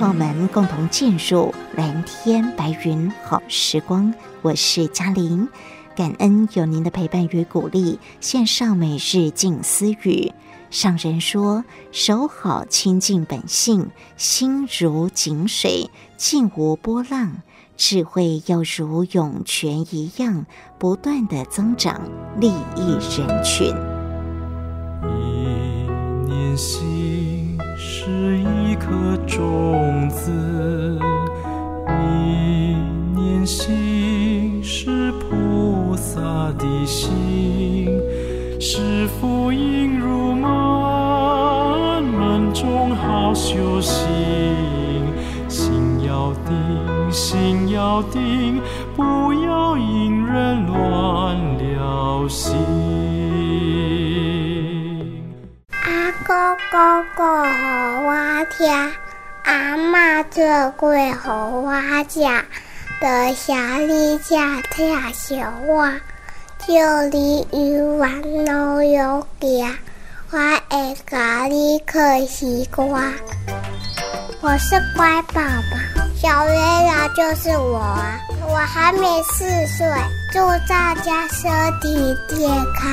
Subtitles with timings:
[0.00, 5.48] 我们共同进入蓝天白云好时光，我是嘉玲，
[5.96, 7.98] 感恩有您的陪伴与鼓励。
[8.20, 10.32] 献上每日静思语：
[10.70, 17.42] 上人说，守好清净本性，心如井水，静无波浪；
[17.76, 20.46] 智慧要如涌泉一样，
[20.78, 22.00] 不断的增长，
[22.38, 23.74] 利益人群。
[25.02, 28.47] 一念心是一
[28.78, 30.98] 颗种子，
[31.86, 32.76] 一
[33.14, 36.20] 念心是菩萨
[36.58, 37.88] 的心，
[38.60, 44.06] 是福音如满满中好修行，
[45.48, 48.60] 心要定，心要定，
[48.96, 53.27] 不要因人乱了心。
[56.70, 58.92] 哥哥哥，好我听，
[59.44, 61.72] 阿妈做粿好我
[62.10, 62.20] 食，
[63.00, 65.94] 得下里家听小话，
[66.66, 66.74] 就
[67.10, 69.74] 你有完老有家，
[70.30, 72.86] 我爱咖喱可西瓜。
[74.42, 77.80] 我是乖宝宝，小月亮就是我，
[78.46, 79.86] 我还没四岁，
[80.34, 81.50] 祝大家身
[81.80, 82.92] 体健康，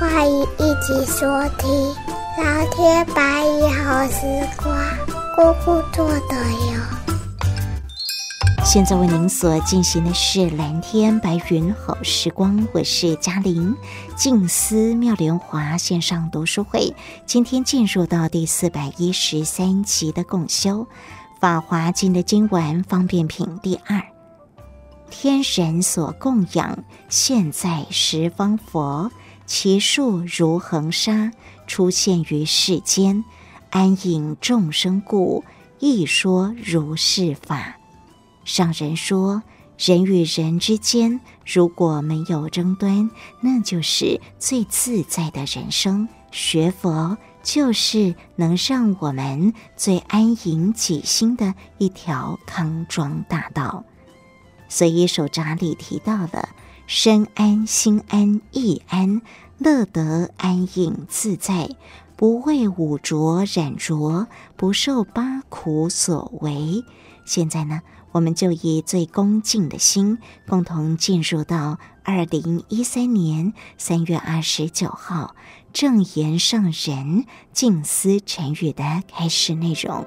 [0.00, 1.26] 欢迎一起收
[1.58, 2.19] 听。
[2.42, 4.74] 蓝天白云好时光，
[5.36, 6.36] 姑姑做的
[6.72, 6.72] 哟。
[8.64, 13.76] 现在为您所进行的是蓝天白云好时光，我是嘉玲。
[14.16, 16.94] 静思妙莲华线上读书会，
[17.26, 20.78] 今天进入到第四百一十三集的共修
[21.38, 24.00] 《法华经》的经文方便品第二。
[25.10, 29.10] 天神所供养，现在十方佛，
[29.44, 31.30] 其数如恒沙。
[31.70, 33.24] 出现于世间，
[33.70, 35.44] 安隐众生故，
[35.78, 37.78] 亦说如是法。
[38.44, 39.44] 上人说，
[39.78, 43.08] 人与人之间如果没有争端，
[43.40, 46.08] 那就是最自在的人生。
[46.32, 53.84] 学佛就是能让我们最安隐己心的一条康庄大道。
[54.68, 56.48] 所以手札里提到了
[56.88, 59.22] 身安心安意安。
[59.60, 61.68] 乐得安隐自在，
[62.16, 64.26] 不为五浊染浊，
[64.56, 66.82] 不受八苦所为。
[67.26, 67.82] 现在呢，
[68.12, 70.16] 我们就以最恭敬的心，
[70.48, 75.36] 共同进入到二零一三年三月二十九号
[75.74, 80.06] 正言上人静思晨语的开示内容。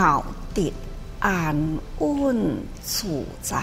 [0.00, 0.24] 熬
[0.54, 0.72] 得
[1.18, 3.62] 安稳自在，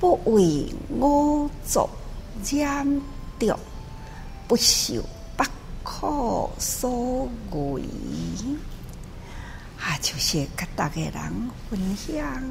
[0.00, 1.90] 不为我作
[2.50, 3.02] 染
[3.38, 3.58] 着，
[4.46, 5.04] 不受
[5.36, 5.46] 八
[5.82, 7.82] 苦所为。
[9.78, 11.12] 啊，就是跟大家人
[11.68, 12.42] 分享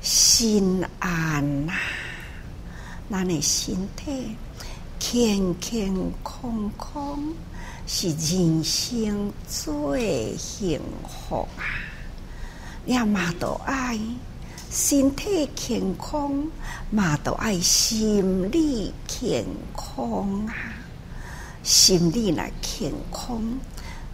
[0.00, 1.74] 心安呐，
[3.10, 4.34] 咱的身体。
[4.98, 7.22] 健健康康
[7.86, 10.80] 是人生最幸
[11.28, 11.83] 福啊！
[12.84, 13.98] 你嘛都爱
[14.70, 16.32] 身体健康，
[16.90, 19.44] 嘛都爱心理健
[19.74, 20.54] 康啊！
[21.62, 23.42] 心理若健康，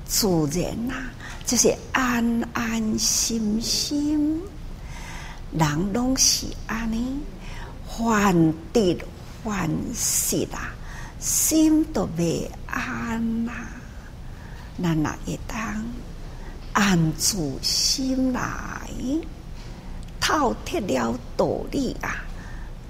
[0.06, 1.10] 自然、啊，
[1.44, 4.40] 就是安安心心。
[5.52, 7.20] 人拢是安尼。
[7.92, 8.96] 患得
[9.42, 10.72] 患失啊，
[11.18, 13.52] 心都未安呐。
[14.80, 15.84] 咱若会当
[16.80, 18.90] 安住心来，
[20.18, 22.24] 透彻了道理啊，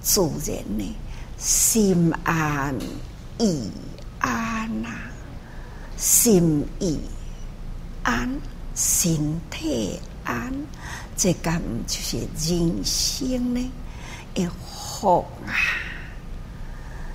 [0.01, 0.95] 自然呢，
[1.37, 2.73] 心安
[3.39, 3.69] 意
[4.21, 4.89] 安呐，
[5.97, 7.01] 心意
[8.05, 8.31] 安，
[8.77, 10.55] 身体安，
[11.17, 11.51] 这个
[11.89, 13.71] 就是人生呢。
[14.35, 15.51] 一福啊，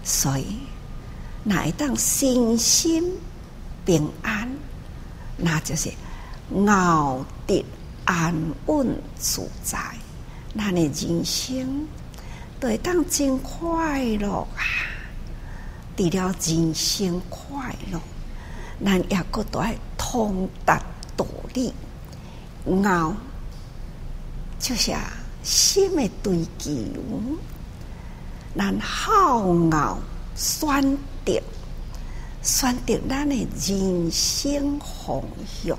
[0.03, 0.57] 所以
[1.41, 3.01] 哪一当身心
[3.85, 4.51] 平安，
[5.37, 5.89] 那就是
[6.67, 7.65] 熬得
[8.05, 8.33] 安
[8.65, 9.77] 稳自在，
[10.53, 11.87] 那你人生
[12.59, 14.61] 都会当真快乐啊！
[15.97, 17.99] 除了人生快乐，
[18.83, 20.81] 咱也阁都爱通达
[21.15, 21.73] 道理，
[22.83, 23.13] 熬
[24.59, 24.93] 就是。
[25.43, 26.71] 心的追求，
[28.57, 29.99] 咱好熬
[30.35, 31.39] 选择，
[32.41, 35.77] 选择咱的人生方向。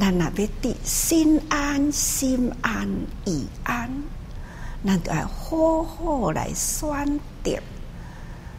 [0.00, 2.88] 咱若要得心安、心安、
[3.24, 3.90] 意安，
[4.86, 7.58] 咱就要好好来选择，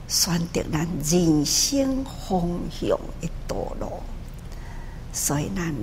[0.07, 2.89] 选择咱人生方向
[3.21, 4.03] 的道路。
[5.13, 5.73] 所以，咱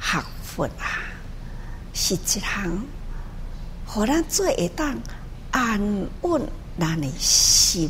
[0.00, 1.00] 学佛啊。
[1.96, 2.84] 是一项，
[3.86, 4.98] 互咱做会当
[5.52, 5.80] 安
[6.22, 6.42] 稳
[6.78, 7.88] 咱的心，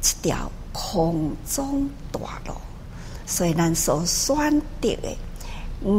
[0.00, 2.54] 一条空中大路。
[3.26, 5.18] 所以咱所选择的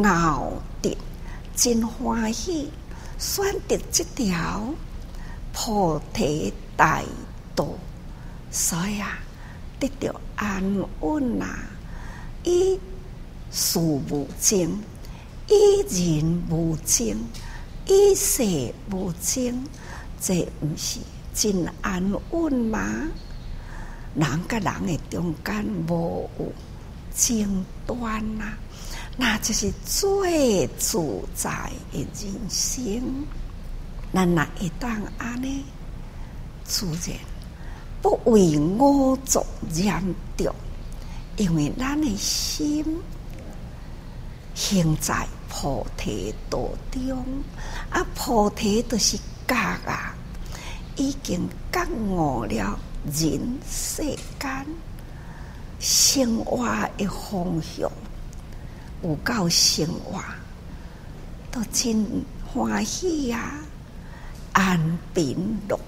[0.03, 0.97] 熬得
[1.55, 2.69] 真欢喜，
[3.17, 4.73] 选择这条
[5.53, 7.01] 菩提大
[7.55, 7.67] 道。
[8.51, 9.19] 所以啊，
[9.79, 10.63] 得到安
[10.99, 11.59] 稳啊，
[12.43, 12.79] 以
[13.51, 14.79] 事无争。
[15.47, 17.17] 以人无争，
[17.85, 19.65] 以事无争，
[20.21, 20.99] 这毋是
[21.33, 22.79] 真安稳吗？
[24.15, 26.53] 人甲人诶中间无有
[27.13, 28.57] 争端啊，
[29.17, 30.99] 那就是最自
[31.35, 33.25] 在的人生。
[34.13, 35.63] 咱若一当安尼，
[36.65, 37.17] 自然
[38.01, 40.03] 不为我作染
[40.37, 40.53] 着，
[41.37, 42.85] 因为咱的心
[44.53, 45.27] 行在。
[45.53, 46.59] 菩提道
[46.89, 47.25] 中，
[47.89, 50.15] 啊，菩提就是觉啊，
[50.95, 52.79] 已经觉悟了
[53.13, 54.01] 人世
[54.39, 54.65] 间
[55.77, 56.65] 生活
[56.97, 57.91] 的方向，
[59.03, 60.21] 有够生活
[61.51, 62.05] 都真
[62.45, 63.53] 欢喜啊，
[64.53, 65.79] 安贫乐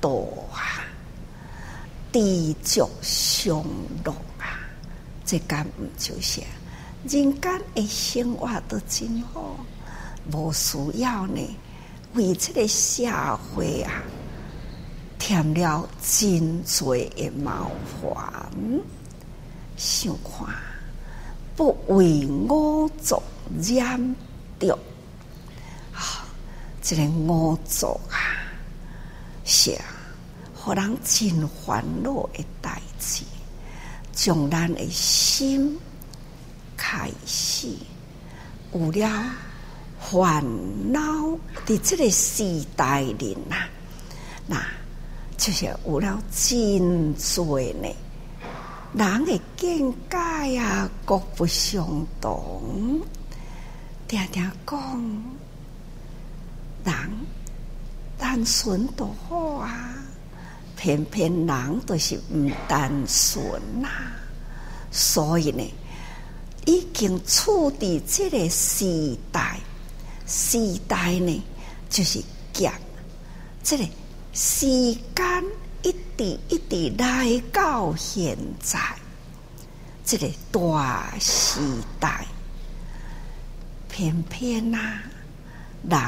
[0.00, 0.10] 道
[0.52, 0.82] 啊，
[2.12, 3.64] 知足常
[4.04, 4.58] 乐啊，
[5.24, 6.40] 这个不就是？
[7.08, 9.56] 人间的生活都真好，
[10.32, 11.40] 无需要呢
[12.14, 13.04] 为这个社
[13.54, 14.02] 会啊
[15.18, 17.68] 添了真多的麻
[18.00, 18.50] 烦。
[19.76, 20.46] 想看，
[21.56, 23.22] 不为五浊
[23.62, 24.16] 染
[24.58, 24.78] 着
[25.94, 26.24] 啊！
[26.82, 28.16] 这个五浊啊，
[29.44, 29.84] 是啊，
[30.66, 33.24] 让人真烦恼的代志，
[34.12, 35.78] 将咱的心。
[36.74, 37.68] 开始
[38.72, 39.24] 有了
[40.00, 40.44] 烦
[40.92, 41.00] 恼
[41.64, 43.68] 的这个时代人呐，
[44.48, 44.60] 那
[45.36, 47.88] 就是有了真多呢。
[48.94, 53.00] 人的见解啊，各不相同。
[54.06, 55.02] 听听讲，
[56.84, 56.94] 人
[58.18, 59.94] 单纯都好啊，
[60.76, 63.88] 偏偏人都是唔单纯呐，
[64.90, 65.62] 所以呢。
[66.64, 69.58] 已经处在这个时代，
[70.28, 71.42] 时代呢，
[71.90, 72.22] 就是
[72.52, 72.72] 讲
[73.64, 73.84] 这个
[74.32, 75.44] 时间
[75.82, 78.78] 一直一直来到现在，
[80.04, 81.60] 这个大时
[81.98, 82.26] 代，
[83.88, 85.02] 偏偏、啊，
[85.88, 86.00] 人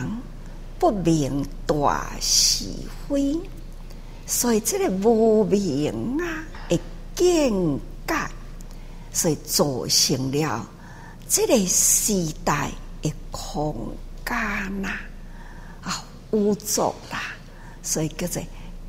[0.79, 2.65] 不明大是
[3.09, 3.39] 非，
[4.27, 6.81] 所以这个无明啊，会
[7.15, 7.53] 见
[8.07, 8.15] 解。
[9.13, 10.69] 所以造成了
[11.29, 12.69] 这个时代
[13.01, 14.37] 的空间
[14.83, 14.89] 呐，
[15.83, 17.23] 啊，污浊啦，
[17.81, 18.43] 所以叫做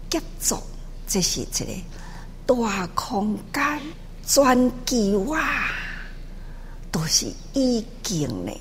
[0.10, 0.60] 劫浊，
[1.08, 1.72] 这是这个
[2.46, 3.64] 大空间
[4.26, 5.70] 全球啊，
[6.92, 8.52] 都是已经呢，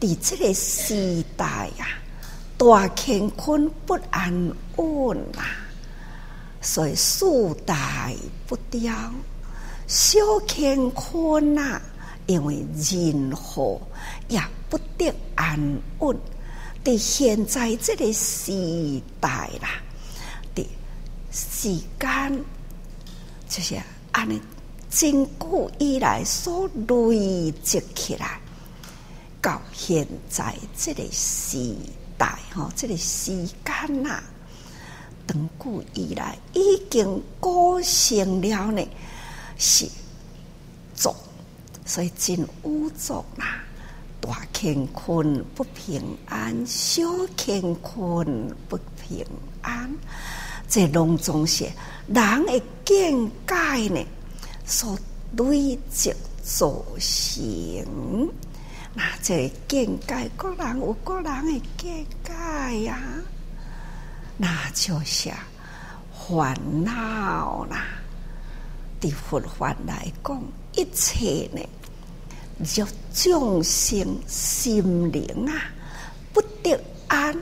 [0.00, 1.86] 在这个时代呀，
[2.56, 4.32] 大乾坤不安
[4.76, 5.42] 稳呐，
[6.60, 8.10] 所以四大
[8.46, 8.92] 不调。
[9.86, 11.80] 小乾坤呐，
[12.26, 13.80] 因为人祸
[14.28, 15.58] 也不得安
[16.00, 16.16] 稳，
[16.84, 18.52] 伫现在这个时
[19.20, 19.80] 代啦，
[21.38, 22.44] 时间
[23.48, 23.76] 就是
[24.10, 24.40] 按呢，
[24.90, 28.40] 真久以来所累积起来，
[29.40, 31.76] 到现在这个时
[32.18, 34.20] 代，吼，这个时间呐，
[35.28, 38.84] 长久以来已经构成了呢，
[39.56, 39.88] 是
[40.96, 41.14] 作，
[41.86, 43.62] 所以真有作啦。
[44.20, 47.02] 大乾坤不平安，小
[47.36, 49.24] 乾坤不平
[49.62, 49.88] 安。
[50.68, 51.64] 这拢总是
[52.06, 54.06] 人的见解呢，
[54.66, 54.98] 所
[55.36, 58.30] 累积造成。
[58.94, 62.98] 那这见解，个人有个人的见解呀，
[64.36, 65.30] 那就是
[66.12, 67.86] 烦恼啦。
[69.00, 70.42] 对佛法来讲，
[70.74, 71.60] 一切呢。
[72.64, 72.84] 就
[73.14, 75.70] 众生心灵啊，
[76.32, 77.32] 不得安，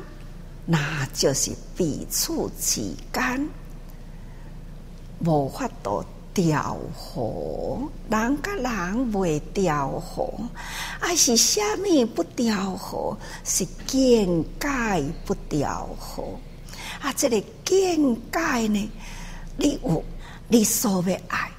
[0.67, 2.83] 那就是彼此之
[3.13, 3.49] 间
[5.25, 6.05] 无法度
[6.35, 10.29] 调和，人甲人未调和，
[11.01, 13.17] 还是虾米不调和？
[13.45, 16.25] 是见解不调和
[17.01, 17.13] 啊！
[17.17, 17.97] 这个见
[18.33, 18.91] 解呢，
[19.57, 20.05] 你有
[20.49, 21.51] 你所要爱，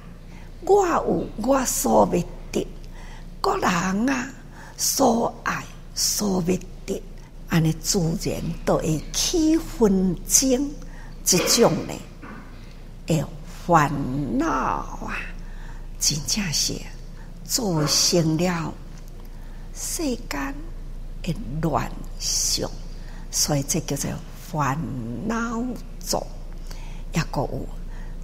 [0.64, 2.22] 我有我所要。
[3.40, 4.28] 个人啊，
[4.76, 6.60] 所爱所欲，
[7.48, 10.70] 安尼自然都会起纷争，
[11.24, 11.94] 这种呢，
[13.06, 13.28] 有
[13.66, 13.90] 烦
[14.38, 14.46] 恼
[15.06, 15.16] 啊，
[15.98, 16.74] 真正是
[17.44, 18.74] 造成了
[19.74, 20.54] 世间
[21.22, 22.70] 的乱象，
[23.30, 24.10] 所以这叫做
[24.50, 24.78] 烦
[25.26, 25.64] 恼
[26.06, 26.24] 种，
[27.14, 27.66] 抑个有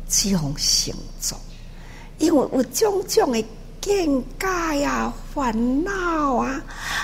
[0.06, 1.40] 众生作，
[2.18, 3.44] 因为有种种的。
[3.84, 4.08] 见
[4.40, 6.58] 解啊，烦恼啊，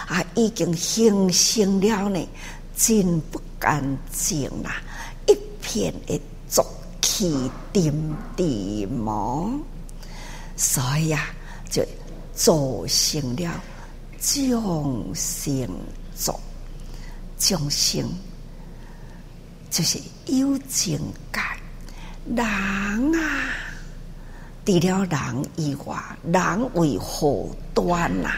[0.08, 2.28] 啊，已经形成了呢，
[2.74, 4.80] 真不干净啦，
[5.26, 6.18] 一片的
[6.48, 6.66] 浊
[7.02, 9.60] 气沉沉么？
[10.56, 11.26] 所以啊，
[11.68, 11.84] 就
[12.32, 13.62] 造成了
[14.18, 15.68] 众生
[16.16, 16.40] 作，
[17.36, 18.02] 众生
[19.68, 20.98] 就是有情
[21.30, 21.44] 感
[22.34, 23.69] 人啊。
[24.70, 28.30] 除了人以外，人为后端呐，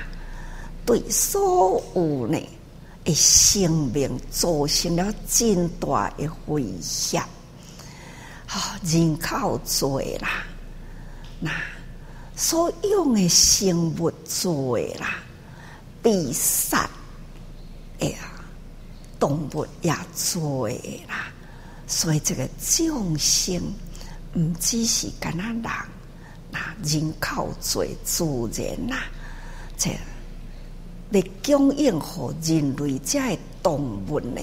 [0.86, 2.40] 对所有呢
[3.04, 7.22] 的生命造成了真大的威胁。
[8.46, 10.44] 好，人口多啦，
[11.38, 11.50] 那
[12.34, 14.10] 所用的生物
[14.42, 15.16] 多啦，
[16.02, 16.88] 比杀
[17.98, 18.18] 哎呀，
[19.18, 19.94] 动物也
[20.32, 20.68] 多
[21.08, 21.30] 啦，
[21.86, 23.60] 所以这个众生
[24.34, 25.62] 唔只是干那人。
[26.52, 28.96] 那人口最自然呐，
[29.78, 29.90] 这
[31.10, 34.40] 来供应和人类这些动物呢，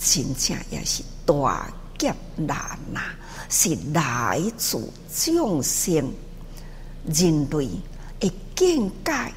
[0.00, 3.00] 真正也是大劫难呐，
[3.48, 6.12] 是来自众生
[7.06, 7.68] 人类
[8.18, 9.32] 的见解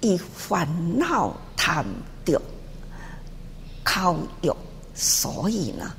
[0.00, 0.66] 与烦
[0.98, 1.84] 恼贪
[2.24, 2.40] 着
[3.84, 4.54] 考验，
[4.94, 5.94] 所以呢，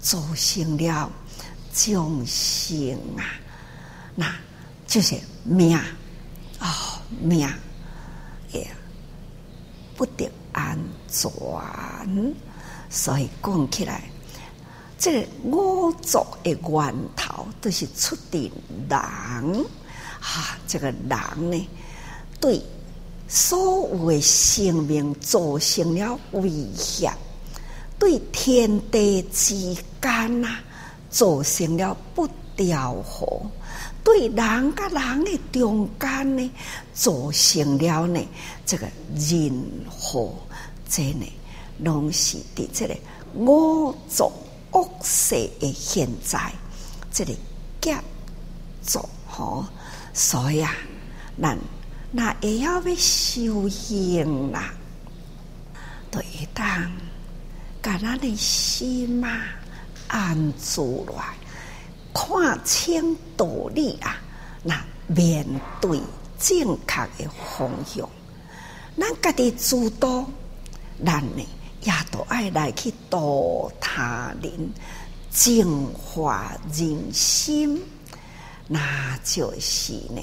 [0.00, 1.12] 造成了
[1.74, 3.36] 众生啊，
[4.14, 4.34] 那。
[4.86, 5.76] 就是命
[6.60, 6.66] 哦，
[7.20, 7.48] 命
[8.52, 8.66] 也
[9.96, 10.78] 不得安
[11.08, 11.30] 全，
[12.88, 14.04] 所以讲起来，
[14.98, 18.50] 这个五浊的源头都是出的
[18.88, 19.66] 人
[20.20, 21.68] 啊，这个人呢，
[22.40, 22.62] 对
[23.28, 27.12] 所有的生命造成了威胁，
[27.98, 30.58] 对天地之间呐，
[31.10, 33.42] 造成了不调和。
[34.06, 36.52] 对人跟人的中间呢，
[36.94, 38.20] 造成了呢
[38.64, 38.86] 这个
[39.16, 40.32] 人祸，
[40.88, 41.26] 这呢
[41.80, 42.96] 拢是的这个
[43.34, 44.32] 五浊
[44.70, 46.38] 恶世的现在，
[47.12, 47.36] 这里
[47.80, 47.96] 劫
[48.86, 49.66] 浊吼，
[50.14, 50.72] 所以啊，
[51.42, 51.58] 咱
[52.12, 54.72] 那也要要修行啦，
[56.12, 56.92] 对当，
[57.82, 59.40] 把咱的心嘛
[60.06, 61.34] 安住来。
[62.16, 64.16] 看清道理啊！
[64.62, 65.46] 那面
[65.82, 66.00] 对
[66.40, 68.08] 正确的方向，
[68.98, 70.26] 咱家己主导，
[71.04, 71.46] 咱呢
[71.82, 74.50] 也都爱来去度他人，
[75.30, 77.78] 净化人心，
[78.66, 80.22] 那就是呢，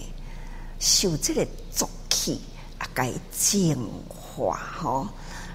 [0.79, 1.45] 受这个
[1.75, 2.41] 浊气
[2.79, 3.77] 啊，该净
[4.09, 5.07] 化吼。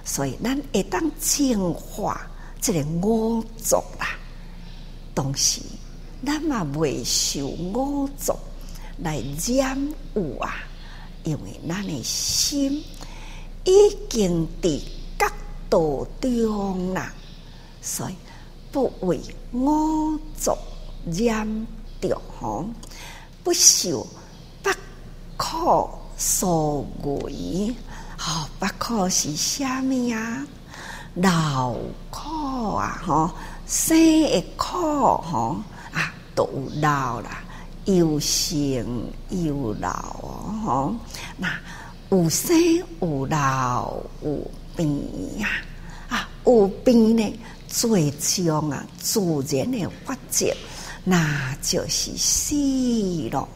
[0.05, 2.25] 所以咱会当净化
[2.61, 4.17] 这个五浊啦，
[5.17, 5.63] 东西。
[6.27, 8.39] 咱嘛未受五浊
[8.99, 10.57] 来染污啊，
[11.25, 12.83] 因为咱的心
[13.65, 13.73] 已
[14.09, 14.81] 经伫
[15.19, 15.27] 角
[15.71, 17.13] 度中啦，
[17.81, 18.15] 所以
[18.73, 19.21] 不为
[19.53, 20.59] 五浊
[21.05, 21.67] 染
[22.01, 22.67] 着吼，
[23.45, 24.07] 不受
[24.63, 24.71] 不
[25.37, 27.75] 可所为。
[28.17, 30.45] 好、哦，八苦是虾米啊？
[31.15, 31.77] 老
[32.11, 33.31] 苦啊，吼，
[33.67, 35.57] 生的苦，吼，
[36.39, 37.43] 都有老啦，
[37.85, 39.91] 有生有老
[40.23, 40.95] 哦，吼，
[41.37, 41.49] 那
[42.11, 42.57] 有生
[43.01, 45.03] 有老有病
[45.39, 45.49] 呀，
[46.09, 50.55] 啊，有病呢，最终啊，自然的法则，
[51.03, 52.55] 那就是死
[53.33, 53.49] 咯。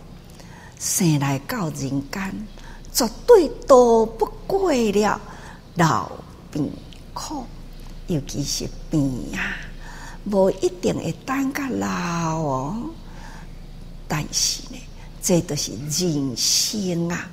[0.80, 2.46] 生来到人间，
[2.92, 5.20] 绝对躲不过了
[5.76, 6.10] 老
[6.50, 6.68] 病
[7.14, 7.44] 苦，
[8.08, 9.54] 尤其是病啊，
[10.24, 12.90] 无一定会等到老哦。
[14.06, 14.78] 但是呢，
[15.22, 17.28] 这都是人生啊，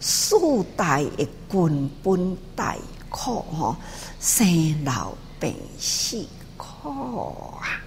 [0.00, 0.34] 世
[0.76, 2.76] 代的根本大
[3.08, 3.76] 苦吼，
[4.20, 6.26] 生老病死
[6.56, 6.90] 苦
[7.60, 7.80] 啊，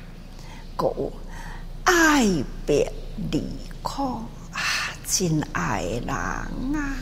[0.77, 0.89] 个
[1.83, 2.25] 爱
[2.65, 2.91] 别
[3.31, 3.43] 离
[3.81, 4.03] 苦
[4.53, 4.61] 啊，
[5.05, 6.95] 真爱的人啊，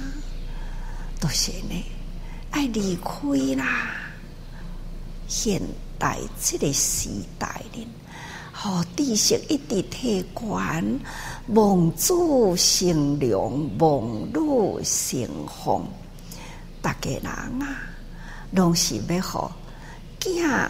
[1.19, 1.85] 都是呢，
[2.51, 3.11] 爱离开
[3.55, 3.91] 啦。
[5.27, 5.61] 现
[5.99, 7.87] 代这个时代呢，
[8.51, 10.99] 好知识一直提悬，
[11.47, 12.13] 望子
[12.55, 15.85] 成龙，望女成凤。
[16.81, 17.79] 大家人啊，
[18.51, 19.51] 拢是要好
[20.19, 20.69] 囝，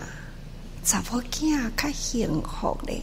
[0.83, 3.01] 查某囝较幸福咧。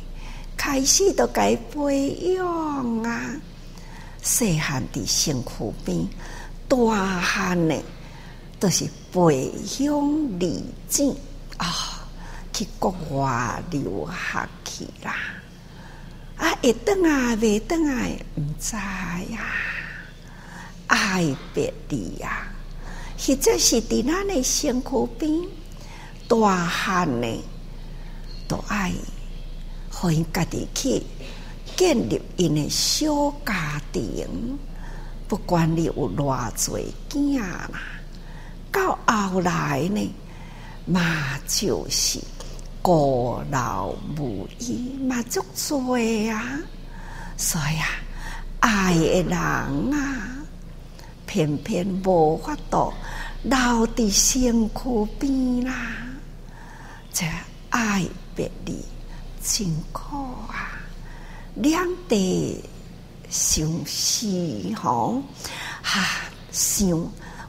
[0.57, 3.35] 开始都该培养啊，
[4.23, 6.09] 细汉伫身躯边，
[6.69, 6.77] 大
[7.21, 7.75] 汉呢
[8.59, 11.15] 都是培养礼敬。
[11.57, 11.67] 啊、
[12.55, 15.17] 去国外留学去啦！
[16.39, 19.41] 啊，会转啊，未转啊，毋知呀。
[20.87, 22.47] 爱别离呀，
[23.19, 25.43] 或者是伫咱诶身躯边，
[26.29, 27.27] 大汉呢，
[28.47, 28.93] 都爱，
[29.91, 31.03] 互因家己去
[31.77, 34.59] 建立因诶小家庭，
[35.27, 37.81] 不管你有偌济囝啦，
[38.71, 40.15] 到后来呢？
[40.87, 42.21] 嘛就是
[42.85, 45.95] 孤老无依，嘛足多
[46.31, 46.61] 啊！
[47.35, 47.89] 所以啊，
[48.61, 50.37] 爱的人啊，
[51.25, 52.93] 偏偏无法度
[53.43, 55.73] 留伫身躯边啦。
[57.11, 57.25] 这
[57.71, 58.05] 爱
[58.37, 58.85] 别离
[59.43, 60.17] 真苦
[60.49, 60.77] 啊！
[61.55, 62.63] 两地
[63.31, 64.29] 相思
[64.77, 65.23] 吼，
[65.83, 66.05] 哈，
[66.53, 66.91] 想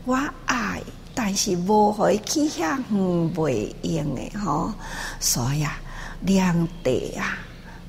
[0.05, 0.81] 我爱。
[1.17, 4.73] 但是无互伊去遐远袂用诶吼，
[5.17, 5.79] 所以啊，
[6.19, 7.37] 两地啊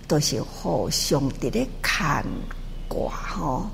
[0.06, 2.24] 都是互相伫咧牵
[2.86, 3.68] 挂吼，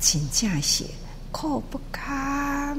[0.00, 0.84] 真正是
[1.30, 2.76] 苦不堪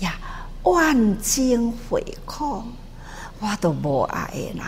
[0.00, 0.18] 呀！
[0.64, 2.62] 万经回苦，
[3.40, 4.62] 我都无爱诶人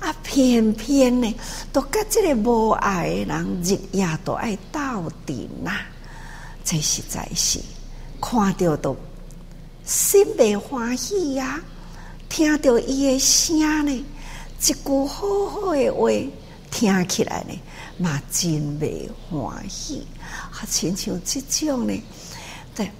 [0.00, 1.36] 啊，偏偏呢，
[1.70, 4.80] 都甲即个无爱诶人日夜都爱斗
[5.26, 5.72] 阵呐，
[6.64, 7.60] 这实在是
[8.22, 8.96] 看着都。
[9.88, 11.64] 心未欢喜呀、啊，
[12.28, 13.90] 听到伊的声呢，
[14.60, 16.10] 一句好好的话，
[16.70, 17.58] 听起来呢，
[17.96, 20.06] 嘛真未欢喜。
[20.20, 22.02] 啊，亲像这种呢，
[22.74, 22.90] 对，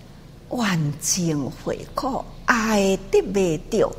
[0.48, 3.94] 万情回苦，爱得未着，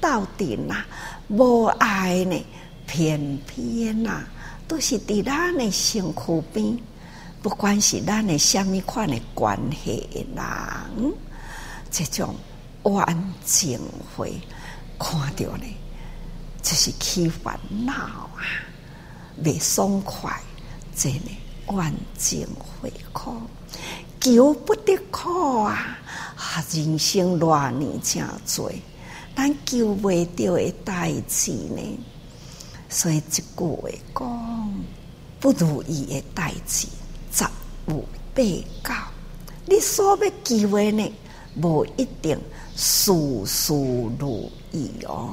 [0.00, 0.84] 到底呐，
[1.28, 2.44] 无爱呢，
[2.84, 4.24] 偏偏呐，
[4.66, 6.76] 都是伫咱的身躯边，
[7.40, 11.14] 不管是咱的虾米款的关系的人。
[11.96, 12.34] 这种
[12.82, 13.78] 万情
[14.16, 14.32] 会
[14.98, 15.64] 看到呢，
[16.60, 18.42] 就是起烦恼啊，
[19.44, 20.36] 未爽快，
[20.96, 21.30] 真的
[21.66, 23.36] 万情会苦，
[24.20, 25.96] 求不得苦啊！
[26.34, 28.26] 啊，人生偌年真
[28.56, 28.72] 多，
[29.36, 31.98] 咱求未到的代志呢，
[32.88, 34.84] 所以一句话讲，
[35.38, 36.88] 不如意的代志
[37.30, 37.44] 十
[37.86, 38.04] 有
[38.34, 38.94] 八九，
[39.66, 41.12] 你所要求的呢？
[41.62, 42.38] 无一定
[42.76, 43.12] 事
[43.46, 43.72] 事
[44.18, 45.32] 如意哦，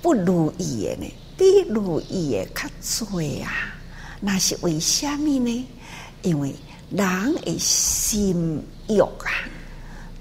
[0.00, 3.74] 不如意的呢，比如意的较多啊。
[4.20, 5.68] 那是为虾米呢？
[6.22, 6.54] 因为
[6.90, 9.10] 人的心欲啊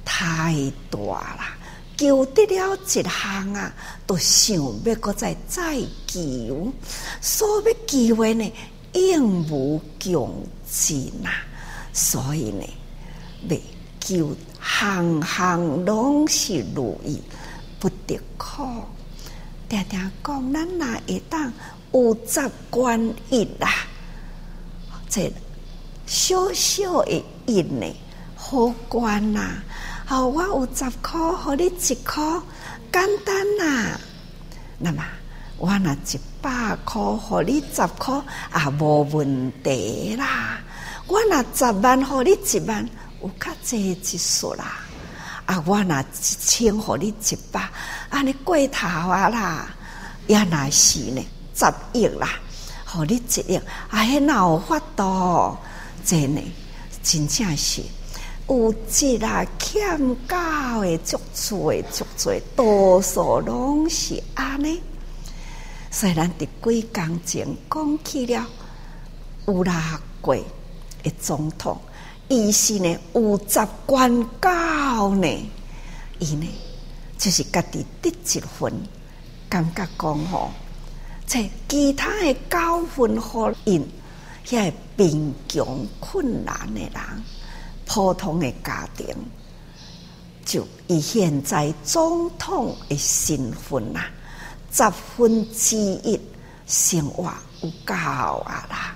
[0.03, 0.55] 太
[0.89, 1.58] 大啦，
[1.95, 3.73] 求得了一项啊，
[4.08, 6.73] 都想要搁再再求，
[7.21, 8.53] 所要求的呢，
[8.93, 11.29] 应无穷尽呐，
[11.93, 12.63] 所以呢，
[13.49, 13.62] 未
[13.99, 14.36] 求。
[14.67, 17.21] 行行拢是如意，
[17.80, 18.63] 不得苦。
[19.69, 21.54] 常常讲，咱若会当
[21.93, 22.99] 有十关
[23.30, 23.69] 一啦，
[25.08, 25.32] 这
[26.08, 27.86] 小小的一呢，
[28.36, 29.62] 好关呐。
[30.04, 32.41] 好，我有十箍，互你一箍，
[32.91, 34.01] 简单呐、啊。
[34.80, 35.04] 那么
[35.58, 38.19] 我拿一百块，和你十块
[38.51, 40.60] 啊，无问题啦。
[41.08, 42.88] 我拿十万，和你一万，
[43.25, 44.81] 有较济一数啦。
[45.47, 46.05] 啊，我若一
[46.39, 47.59] 千，和你一百，
[48.09, 49.67] 啊，你过头啊啦。
[50.27, 52.39] 也那是呢，十亿啦，
[52.83, 53.55] 和你一亿，
[53.89, 55.57] 啊，迄哪有法度？
[56.03, 56.41] 真呢，
[57.01, 57.81] 真正是
[58.47, 64.79] 有一啦欠交的足多足多，多数拢是安尼。
[65.89, 68.45] 虽然伫几工前讲起了
[69.47, 70.43] 有拉贵
[71.01, 71.79] 的总统，
[72.27, 75.27] 伊是呢有十官高呢，
[76.19, 76.47] 伊呢
[77.17, 78.73] 就是家己得一分，
[79.47, 80.51] 感觉讲吼，
[81.25, 83.88] 在其他的高分互因，
[84.45, 86.93] 遐贫穷困难的人，
[87.85, 89.07] 普通的家庭，
[90.43, 94.05] 就以现在总统的身份呐。
[94.71, 96.19] 十分之一
[96.67, 98.93] 生活有够啊啦！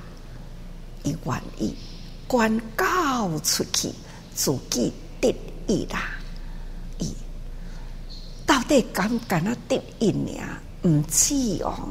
[1.04, 1.74] 伊愿意
[2.30, 3.92] 捐交出去，
[4.36, 5.36] 自己得
[5.68, 6.12] 意啦。
[7.00, 7.12] 伊
[8.46, 10.32] 到底敢敢啊得意呢？
[10.84, 11.90] 毋知哦，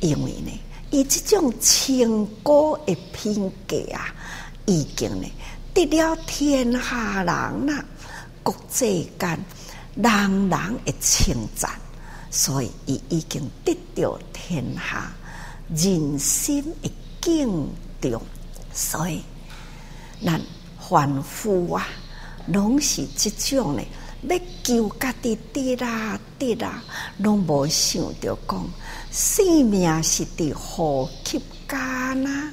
[0.00, 0.50] 因为呢，
[0.90, 4.14] 伊即种清高的品格啊，
[4.64, 5.28] 已经呢
[5.74, 7.84] 得了天下人啦，
[8.42, 9.44] 国际间
[9.94, 10.50] 人人
[10.84, 11.70] 的称赞。
[12.30, 15.10] 所以，伊已经得到天下
[15.68, 16.90] 人心的
[17.22, 17.68] 敬
[18.00, 18.20] 重。
[18.74, 19.22] 所以，
[20.24, 20.40] 咱
[20.78, 21.88] 凡夫啊，
[22.48, 23.82] 拢是即种呢，
[24.22, 26.82] 要求家己得啦得啦，
[27.18, 28.66] 拢无想着讲，
[29.10, 32.52] 生命是伫呼吸间呐，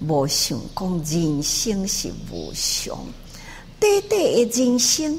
[0.00, 2.98] 无想讲人生是无常，
[3.80, 5.18] 短短的人生，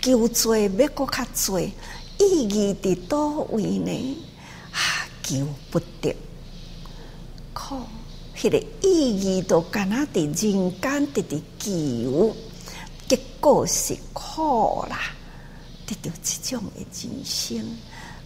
[0.00, 1.60] 求做要阁较做。
[2.16, 4.16] 意义伫倒位呢？
[4.70, 4.78] 啊，
[5.22, 6.14] 求不得，
[7.52, 7.76] 可
[8.44, 12.36] 迄个意义都干那伫人间伫伫求，
[13.08, 15.14] 结果是苦啦。
[15.86, 17.64] 得到这种的人生，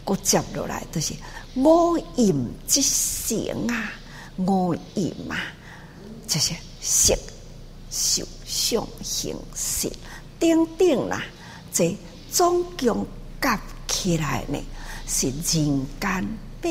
[0.05, 1.15] 搁接落来都是
[1.55, 2.35] 五阴
[2.67, 3.93] 之成啊，
[4.39, 5.37] 五阴嘛，
[6.27, 7.15] 就是色、
[7.89, 9.89] 受、想、行、识
[10.41, 11.23] 等等啦，
[11.73, 11.97] 这
[12.33, 13.07] 总共
[13.41, 13.61] 甲。
[13.91, 14.59] 起来呢，
[15.09, 16.71] 是人间百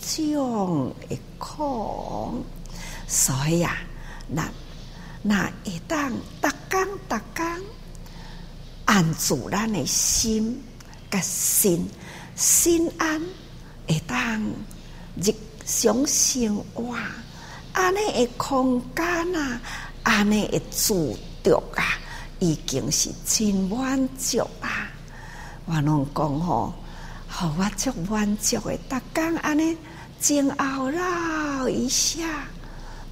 [0.00, 2.32] 种的苦，
[3.14, 3.76] 所以啊，
[4.26, 4.48] 那
[5.20, 7.44] 那一旦逐工逐工
[8.86, 10.58] 按住咱的心，
[11.10, 11.86] 甲心
[12.34, 13.20] 心安，
[13.86, 14.42] 会当
[15.22, 15.30] 日
[15.66, 16.96] 常生活，
[17.74, 19.04] 安尼的空间
[19.36, 19.60] 啊，
[20.04, 20.94] 安尼的自
[21.44, 21.84] 足啊，
[22.38, 24.88] 已经是真满足啊。
[25.66, 26.72] 我拢讲吼，
[27.28, 29.76] 互我足满足诶，逐工安尼
[30.18, 32.46] 前后绕一下，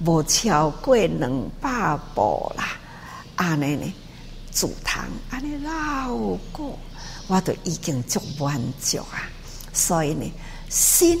[0.03, 2.77] 无超过两百步啦。
[3.35, 3.93] 安尼呢，
[4.51, 6.15] 自堂安尼绕
[6.51, 6.77] 过，
[7.27, 9.29] 我都已经足满足啊。
[9.73, 10.31] 所以呢，
[10.69, 11.19] 心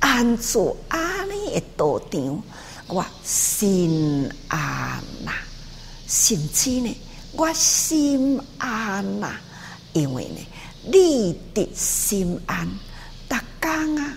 [0.00, 2.42] 安住安尼诶道场，
[2.88, 5.32] 我心安呐，
[6.06, 6.96] 甚至呢，
[7.32, 9.32] 我心安呐，
[9.92, 10.38] 因为呢。
[10.88, 12.64] 立地心安，
[13.28, 14.14] 逐工啊，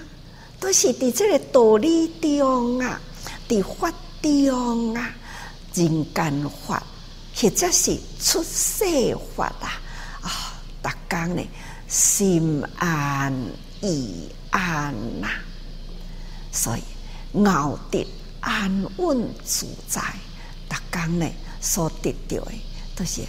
[0.60, 3.02] 都是伫这个道理中啊，
[3.50, 5.12] 伫法中啊，
[5.74, 6.84] 人间法
[7.36, 9.82] 或者是出世法啊，
[10.22, 11.44] 啊，逐工呢，
[11.88, 13.34] 心安
[13.82, 15.28] 意安呐，
[16.52, 16.84] 所以
[17.44, 18.06] 熬得
[18.40, 20.02] 安稳自在，
[20.70, 21.28] 逐工呢
[21.60, 22.52] 所得到的
[22.96, 23.24] 都是。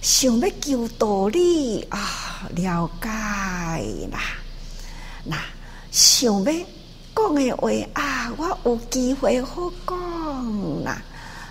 [0.00, 3.08] 想要求道理啊，了解
[4.10, 4.20] 啦。
[5.24, 5.36] 那
[5.92, 6.52] 想要
[7.14, 11.02] 讲的话啊，我有机会好讲啦。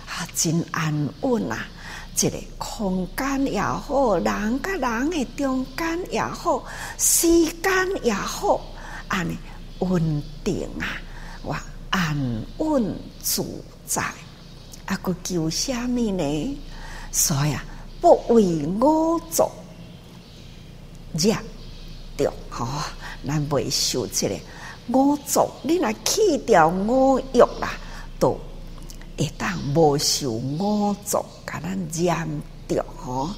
[0.06, 1.66] 啊，真安稳啊！
[2.14, 6.62] 这个空间也好，人甲人的中间也好，
[6.98, 7.72] 时间
[8.02, 8.60] 也好，
[9.08, 9.36] 安尼
[9.78, 11.00] 稳定啊，
[11.42, 11.56] 我
[11.90, 13.44] 安稳自
[13.86, 14.02] 在。
[14.86, 16.58] 啊，个求虾米呢？
[17.10, 17.64] 所以啊。
[18.02, 19.48] 不为我做
[21.12, 21.32] 热
[22.16, 22.66] 着吼，
[23.24, 24.34] 咱未受这个
[24.88, 27.78] 五浊，你若去掉五欲啦，
[28.18, 28.38] 都
[29.16, 32.28] 会当无受五浊，甲咱染
[32.68, 33.30] 着吼。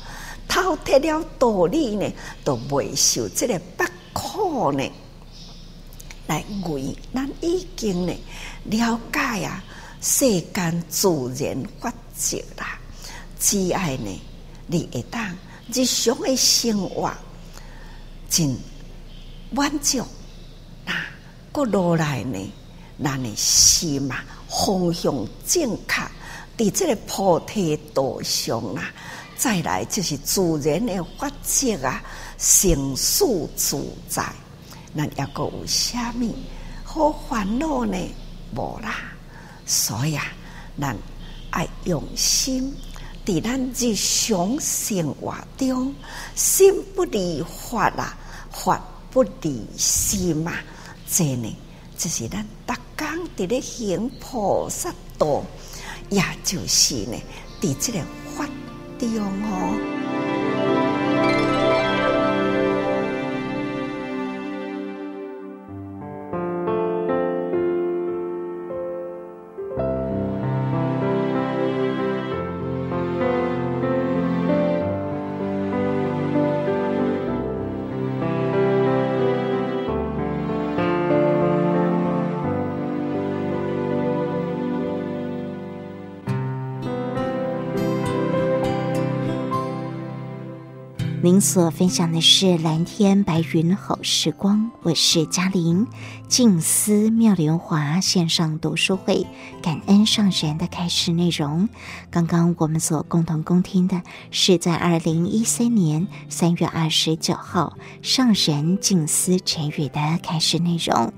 [0.48, 2.11] 透彻了道理呢，
[2.44, 4.88] 都未受这个不苦呢，
[6.26, 8.14] 来为咱已经呢
[8.64, 9.62] 了解啊，
[10.00, 12.78] 世间自然法则啦，
[13.38, 14.20] 只爱呢。
[14.66, 15.37] 你会当
[15.72, 17.12] 日常的生活
[18.30, 18.57] 真
[19.50, 20.04] 满足，那
[21.55, 22.53] 过落来呢，
[23.01, 25.14] 咱的心啊，方向
[25.47, 26.03] 正确，
[26.59, 28.90] 伫这个菩提道上啊，
[29.37, 32.03] 再来就是自然的法则啊，
[32.38, 34.25] 成事自在。
[34.97, 36.35] 咱抑阁有虾米
[36.83, 37.97] 好烦恼呢？
[38.53, 38.97] 无啦，
[39.64, 40.25] 所以啊，
[40.81, 40.97] 咱
[41.51, 42.75] 爱用心，
[43.25, 45.95] 伫咱日常生活中，
[46.35, 48.19] 心不离法啊，
[48.51, 50.61] 法不离心啊，
[51.16, 51.57] 这呢，
[51.96, 55.44] 就是咱逐工伫咧行菩萨道，
[56.11, 57.16] 也就是呢，
[57.61, 58.00] 伫这个
[58.37, 58.48] 法
[58.98, 59.11] 中
[59.44, 60.73] 哦。
[91.24, 95.87] 您所分享的是蓝天白云好时光，我是嘉玲。
[96.28, 99.26] 静思妙莲华线上读书会，
[99.62, 101.66] 感恩上神的开示内容。
[102.10, 111.10] 刚刚我们所共同恭听的是在二零一三年三月二十九号上神静思晨语的开示内容。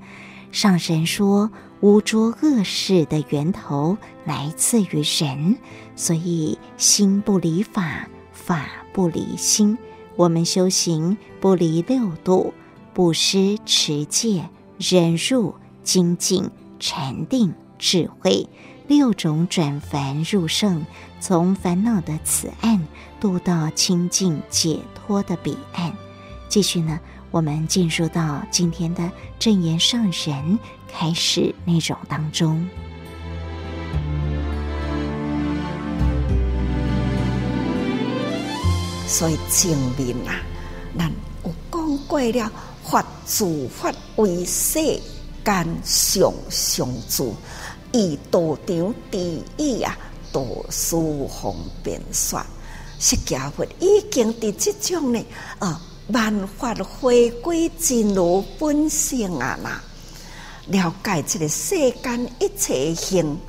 [0.53, 5.57] 上神说，污浊恶事的源头来自于人，
[5.97, 9.77] 所以心不离法，法不离心。
[10.17, 12.53] 我们修行不离六度：
[12.91, 14.49] 不失、持戒、
[14.79, 15.53] 忍辱、
[15.83, 16.49] 精进、
[16.79, 18.47] 禅定、智慧
[18.87, 20.83] 六种转凡入圣，
[21.19, 22.87] 从烦恼的此岸
[23.19, 25.93] 渡到清净解脱的彼岸。
[26.49, 26.99] 继续呢，
[27.29, 30.57] 我们进入到今天的正言上人
[30.91, 32.67] 开始内容当中。
[39.07, 40.35] 所以证明啊，
[40.97, 41.09] 咱
[41.45, 42.51] 有讲过了，
[42.83, 44.81] 法自法为世
[45.45, 47.33] 间上上主，
[47.93, 49.97] 以道场第一啊，
[50.33, 50.97] 道师
[51.41, 52.45] 方便说，
[52.99, 55.25] 释迦佛已经伫这种呢，
[55.59, 59.81] 啊，万法回归真如本性啊，那
[60.67, 63.39] 了解这个世间一切行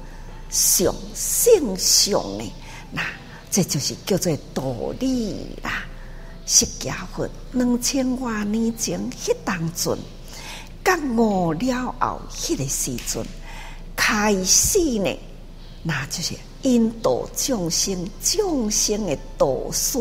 [0.49, 2.53] 上性上呢，
[2.93, 3.03] 那。
[3.51, 4.63] 这就是叫做道
[5.01, 5.85] 理啦！
[6.47, 9.99] 释迦佛两千多年前，迄当阵
[10.85, 13.27] 觉悟了后，迄个时阵
[13.95, 15.15] 开始呢，
[15.83, 19.99] 那就是引导众生，众生的导师，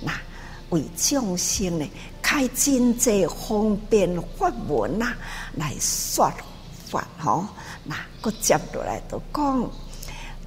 [0.00, 0.12] 那
[0.70, 1.90] 为众生呢
[2.22, 5.16] 开真济方便法门啊，
[5.54, 6.32] 来说
[6.88, 7.46] 法吼，
[7.84, 9.70] 那搁接落来就讲。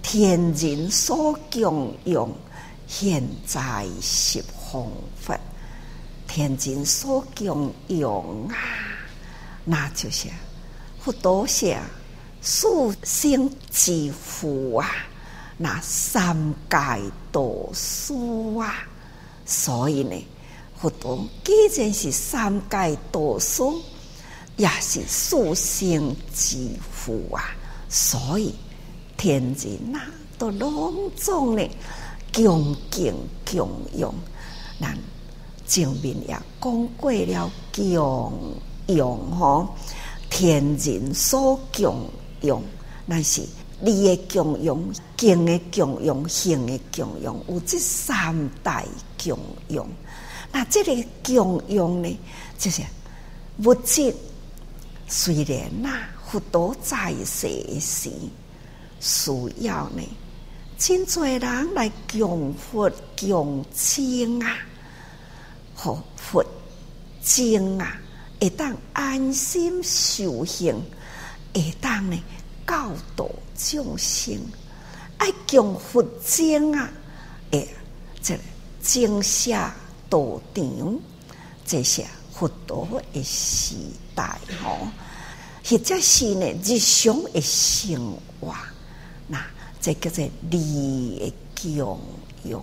[0.01, 2.33] 天人所共用，
[2.87, 4.87] 现在十方
[5.19, 5.37] 佛。
[6.27, 8.55] 天人所共用啊，
[9.65, 10.27] 那就是
[10.99, 11.75] 佛陀说
[12.41, 14.89] 四圣之父啊，
[15.57, 16.35] 那三
[16.69, 16.77] 界
[17.31, 18.13] 导师
[18.59, 18.87] 啊。
[19.45, 20.15] 所以呢，
[20.79, 23.63] 佛陀既然是三界导师，
[24.57, 27.43] 也是四圣之父啊。
[27.89, 28.53] 所以。
[29.19, 30.05] 天人呐、啊，
[30.37, 31.69] 都隆重的
[32.33, 33.13] 恭敬
[33.51, 34.15] 供养，
[34.79, 34.97] 咱
[35.67, 38.55] 前面也讲过了供
[38.87, 39.75] 养吼，
[40.29, 42.09] 天人所供
[42.43, 42.63] 养，
[43.05, 43.41] 那是
[43.81, 44.81] 你的供养、
[45.17, 48.85] 敬的供养、行的供养，有这三大
[49.21, 49.85] 供养。
[50.49, 52.19] 那这个供养呢，
[52.57, 52.81] 就是
[53.65, 54.15] 物质，
[55.09, 55.89] 虽然呐，
[56.25, 57.49] 佛陀在世
[57.81, 58.09] 时。
[58.99, 60.01] 需要呢，
[60.77, 64.57] 真多人来供佛供经啊，
[65.73, 66.43] 和佛
[67.21, 67.99] 经啊，
[68.39, 70.75] 会当安心修行，
[71.53, 72.21] 会当呢
[72.67, 74.37] 教导众生，
[75.17, 76.89] 爱供佛经啊，
[77.51, 77.67] 诶，
[78.21, 78.37] 这
[78.81, 79.75] 经下
[80.09, 80.99] 道场，
[81.65, 83.75] 这些佛陀的时
[84.15, 84.87] 代吼，
[85.65, 88.53] 或者是呢日常的生活。
[89.81, 91.99] 这叫做礼的供
[92.43, 92.61] 养，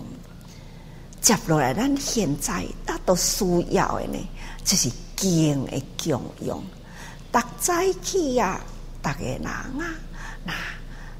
[1.21, 4.19] 接落来，咱现在大多需要的呢，
[4.63, 6.61] 就是敬的供养。
[7.31, 8.61] 大早起啊，
[9.01, 9.69] 大个人啊，
[10.43, 10.53] 那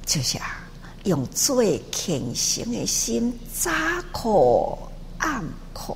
[0.05, 0.67] 就是啊，
[1.03, 3.71] 用最虔诚的心，早
[4.13, 4.77] 课
[5.17, 5.95] 暗课，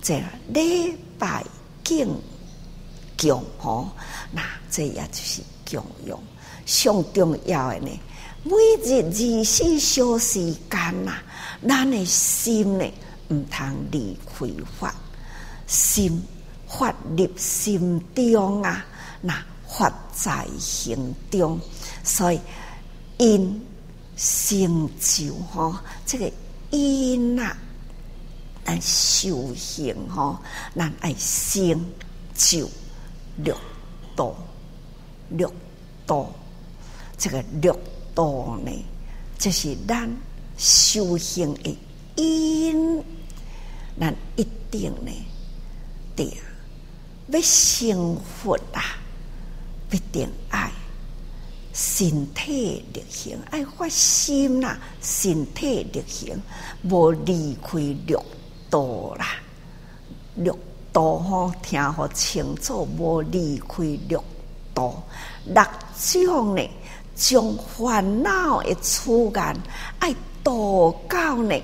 [0.00, 1.44] 这礼拜
[1.82, 2.06] 敬
[3.20, 3.88] 供吼，
[4.30, 6.18] 那这也就是供养。
[6.66, 7.90] 上重要的呢，
[8.48, 8.54] 每
[8.84, 11.18] 日二十四小时间呐，
[11.66, 12.84] 咱的心呢，
[13.28, 14.46] 毋通离开
[14.78, 14.94] 法，
[15.66, 16.22] 心
[16.68, 18.86] 法入心中啊，
[19.20, 19.34] 那
[19.66, 21.58] 法在行中，
[22.04, 22.40] 所以
[23.18, 23.60] 因
[24.16, 25.74] 成就吼，
[26.06, 26.30] 这个
[26.70, 27.58] 因啊，
[28.64, 30.38] 咱修行吼，
[30.76, 31.84] 咱爱成
[32.36, 32.70] 就
[33.38, 33.56] 六
[34.14, 34.32] 道，
[35.30, 35.52] 六
[36.06, 36.30] 道，
[37.18, 37.76] 这个六
[38.16, 38.72] 道呢，
[39.38, 40.10] 就是咱
[40.56, 41.78] 修行的
[42.16, 43.04] 因，
[44.00, 45.12] 咱一定呢，
[46.16, 46.32] 对，
[47.28, 48.96] 要成佛啊，
[49.90, 50.72] 必定爱
[51.74, 56.40] 身体力行，爱发心呐，身体力行，
[56.84, 58.24] 无离开六
[58.70, 59.26] 道啦，
[60.36, 60.58] 六
[60.90, 64.24] 道吼，听好清楚，无离开六
[64.72, 65.02] 道，
[65.44, 65.62] 六
[65.98, 66.62] 种呢，
[67.16, 69.56] 将烦恼的处缘，
[69.98, 71.60] 爱度到呢，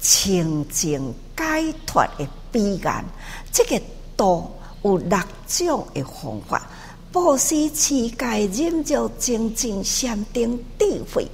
[0.00, 3.04] 清净解脱的彼岸，
[3.50, 3.80] 这个
[4.16, 4.48] 度
[4.82, 6.68] 有六种的方法。
[7.12, 11.26] 布施、持戒、忍辱、精进、禅定、智慧，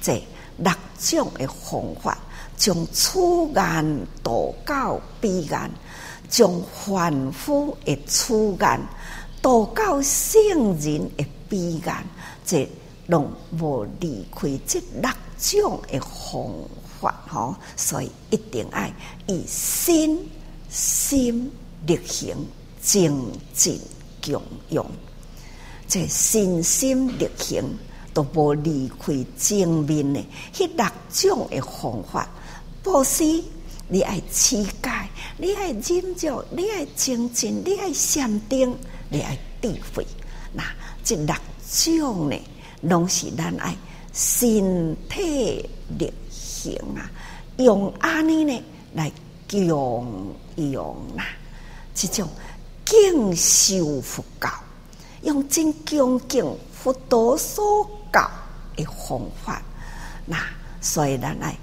[0.00, 0.20] 这
[0.56, 2.18] 六种的方法，
[2.56, 5.70] 将处缘度到彼岸，
[6.28, 8.80] 将凡夫的处缘
[9.40, 12.04] 度到圣人的彼岸，
[12.44, 12.68] 这
[13.06, 16.50] 拢无离开即六种诶方
[17.00, 18.92] 法吼，所以一定爱
[19.26, 20.18] 以身
[20.68, 21.50] 心
[21.86, 22.36] 力行
[22.80, 23.80] 精进。
[24.28, 24.84] 供养，
[25.86, 27.62] 这身心力行
[28.12, 32.28] 都无离开正面诶，迄六种诶方法。
[32.82, 33.40] 布施，
[33.86, 34.90] 你爱持戒，
[35.38, 38.76] 你爱忍辱，你爱精进，你爱禅定，
[39.08, 40.04] 你爱智慧。
[40.52, 40.64] 那
[41.04, 41.32] 这六
[41.70, 42.36] 种呢，
[42.80, 43.76] 拢是咱爱
[44.12, 47.10] 身体力行啊，
[47.58, 48.62] 用安尼呢
[48.94, 49.10] 来
[49.50, 50.84] 供养
[51.16, 51.24] 啊，
[51.94, 52.28] 这种。
[52.88, 54.48] 敬修佛教，
[55.22, 58.30] 用真恭敬佛陀所教
[58.76, 59.60] 的方法，
[60.24, 60.38] 那
[60.80, 61.58] 所以咱来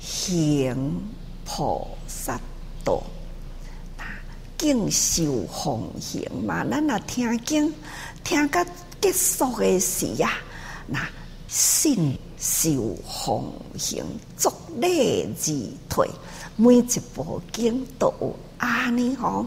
[0.00, 1.00] 行
[1.44, 2.40] 菩萨
[2.82, 3.00] 道，
[3.96, 4.04] 那
[4.58, 7.72] 敬受奉行嘛，咱若听经
[8.24, 8.66] 听到
[9.00, 10.32] 结束的时呀，
[10.86, 11.00] 那
[11.48, 14.04] 信受奉行，
[14.36, 15.52] 足力自
[15.88, 16.08] 退，
[16.56, 18.34] 每一部经都有。
[18.58, 19.44] 啊，你好，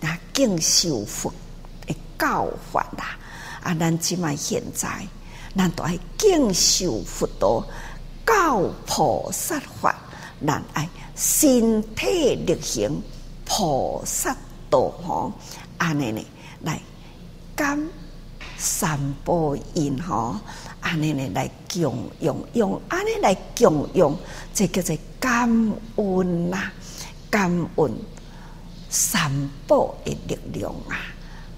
[0.00, 1.32] 那敬受佛
[1.86, 3.18] 的教法啦，
[3.62, 5.06] 啊，咱即卖现在，
[5.56, 7.66] 咱都爱敬受佛陀
[8.24, 9.98] 教菩萨法，
[10.46, 13.02] 咱爱身体力行
[13.44, 14.36] 菩萨
[14.68, 15.32] 道吼，
[15.78, 16.24] 安尼呢
[16.62, 16.80] 来
[17.56, 17.88] 感
[18.56, 20.36] 三宝因吼，
[20.80, 24.16] 安尼呢来供养用，安尼来供养，
[24.52, 25.48] 这叫做感
[25.96, 26.70] 恩呐，
[27.30, 27.92] 感恩。
[28.92, 29.30] 三
[29.68, 30.98] 宝的力量啊，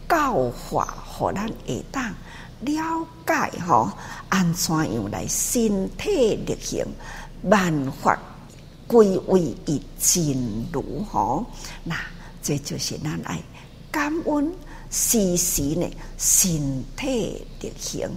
[0.07, 2.15] 教化互咱会当
[2.61, 3.91] 了解吼，
[4.29, 6.85] 安怎样来身体力行，
[7.45, 8.19] 万法
[8.87, 11.47] 归位于真如吼。
[11.85, 11.97] 那
[12.43, 13.43] 这就是咱爱
[13.91, 14.53] 感恩
[14.91, 18.11] 时时呢，身体力行，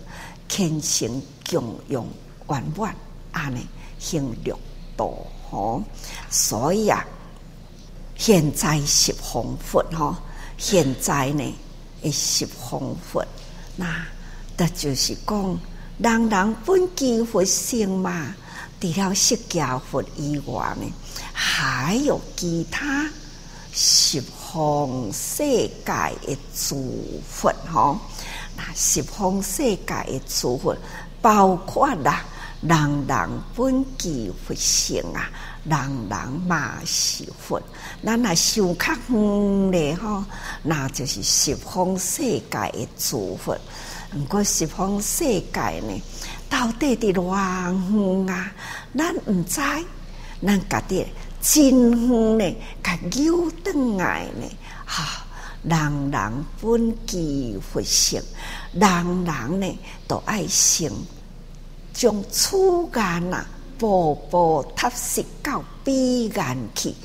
[0.48, 2.06] 虔诚供养
[2.50, 2.96] 圆满
[3.32, 3.66] 安尼
[4.00, 4.58] 行六
[4.98, 5.12] 道
[5.50, 5.84] 吼。
[6.30, 7.06] 所以啊。
[8.18, 10.16] 现在十方佛吼，
[10.58, 11.54] 现在呢，
[12.10, 13.22] 十方佛，
[13.76, 14.08] 那
[14.56, 15.60] 这就是讲，
[15.98, 18.34] 人人本具佛性嘛。
[18.80, 20.90] 除了释迦佛以外呢，
[21.34, 23.06] 还有其他
[23.74, 28.00] 十方世界的诸佛吼。
[28.74, 30.76] 十方世界的诸佛，
[31.22, 32.24] 包括啦，
[32.62, 35.30] 人人本具佛性啊。
[35.68, 37.60] 人人嘛是佛，
[38.04, 40.24] 咱若想较远咧吼，
[40.62, 43.58] 那就是十方世界的诸佛。
[44.16, 46.00] 毋过十方世界呢，
[46.48, 48.52] 到底伫偌远啊？
[48.96, 49.60] 咱毋知，
[50.46, 51.08] 咱家己
[51.42, 54.48] 真远呢，甲扭转来呢？
[54.86, 55.25] 哈，
[55.68, 58.22] 人人本具佛性，
[58.74, 60.92] 人人呢都爱成，
[61.94, 63.46] 将处缘啊。
[63.78, 66.96] 步步踏实到彼岸去，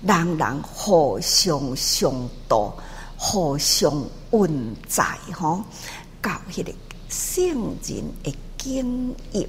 [0.00, 2.12] 人人互相相
[2.48, 2.72] 度，
[3.16, 3.92] 互相
[4.30, 5.04] 恩在
[5.34, 5.60] 吼，
[6.22, 6.72] 到迄个
[7.08, 7.48] 圣
[7.82, 9.48] 人的境界。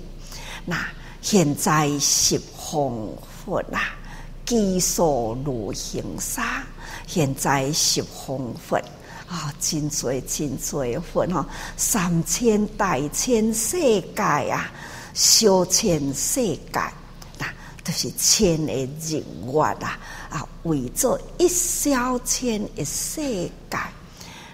[0.65, 0.83] 那
[1.21, 2.91] 现在是方
[3.45, 3.93] 佛啦，
[4.43, 6.63] 技术如行沙。
[7.11, 8.77] 现在十方佛
[9.27, 11.45] 啊、真多真多佛吼，
[11.75, 14.71] 三千大千世界啊，
[15.13, 16.81] 小千世界，
[17.37, 17.45] 那
[17.83, 19.99] 都是千的日月啊，
[20.29, 23.77] 啊，为做一小千的世界，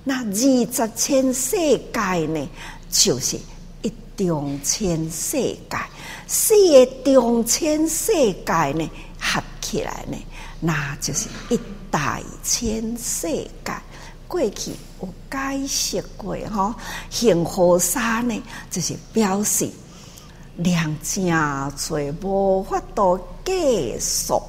[0.03, 2.49] 那二十千世界呢，
[2.89, 3.39] 就是
[3.83, 5.77] 一中千世界，
[6.25, 8.89] 四个中千世界呢，
[9.19, 10.17] 合起来呢，
[10.59, 11.59] 那就是一
[11.91, 13.73] 大千世界。
[14.27, 16.75] 过去有解释过吼，
[17.09, 19.69] 幸福沙呢，就是表示
[20.57, 24.41] 量真侪，无法度计数。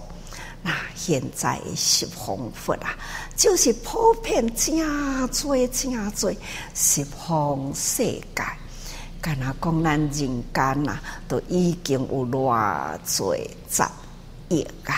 [0.62, 2.98] 那现在十方佛啊，
[3.36, 6.36] 就是普遍真侪真侪
[6.74, 8.42] 十方世界。
[9.20, 10.10] 敢若讲咱人
[10.52, 13.84] 间啊，都已经有偌侪十
[14.48, 14.94] 亿啊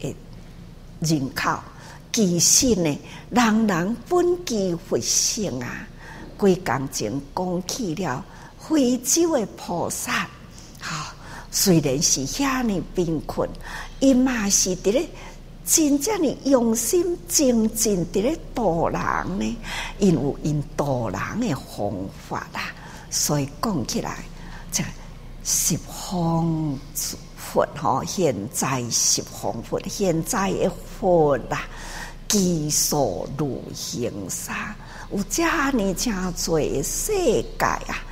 [0.00, 0.14] 诶
[1.00, 1.58] 人口。
[2.18, 2.98] 其实呢，
[3.30, 5.86] 人人本具佛性啊！
[6.36, 8.24] 几工前讲起了
[8.58, 10.26] 非洲的菩萨，
[10.80, 11.14] 哈、
[11.52, 13.48] 虽然是遐尼贫困，
[14.00, 15.08] 伊嘛是伫咧
[15.64, 19.00] 真正的用心精进伫咧度人
[19.38, 19.56] 呢，
[20.00, 21.92] 因有因度人的方
[22.28, 22.74] 法啦，
[23.10, 24.24] 所以讲起来，
[24.72, 24.82] 这
[25.44, 26.76] 十方
[27.36, 31.62] 佛哈，现在十方佛，现在的佛啦。
[32.28, 34.76] 技术如行沙，
[35.10, 37.12] 有遮尼真济世
[37.58, 38.04] 界啊！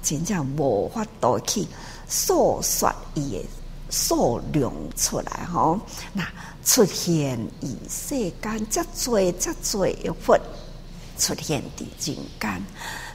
[0.00, 1.66] 真正无法度去
[2.08, 3.44] 诉说伊的
[3.90, 5.80] 数量出来吼。
[6.12, 6.24] 那
[6.64, 10.38] 出现于世间，遮济遮济佛
[11.18, 12.64] 出现伫人间，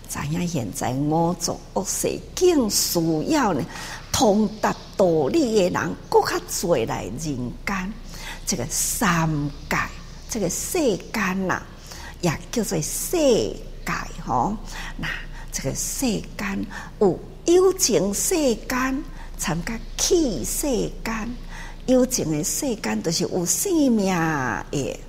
[0.09, 3.63] 知影现在五浊恶世更需要呢，
[4.11, 7.93] 通达道理的人，更较济来人间，
[8.45, 9.77] 这个三界。
[10.34, 10.79] 这个世
[11.13, 11.61] 间呐，
[12.21, 13.93] 也叫做世界
[14.25, 14.57] 吼。
[14.97, 15.07] 那
[15.51, 16.65] 这个世间
[16.99, 19.03] 有幽静世间，
[19.38, 20.65] 参加器世
[21.05, 21.36] 间。
[21.86, 24.99] 幽静的世间都是有生命的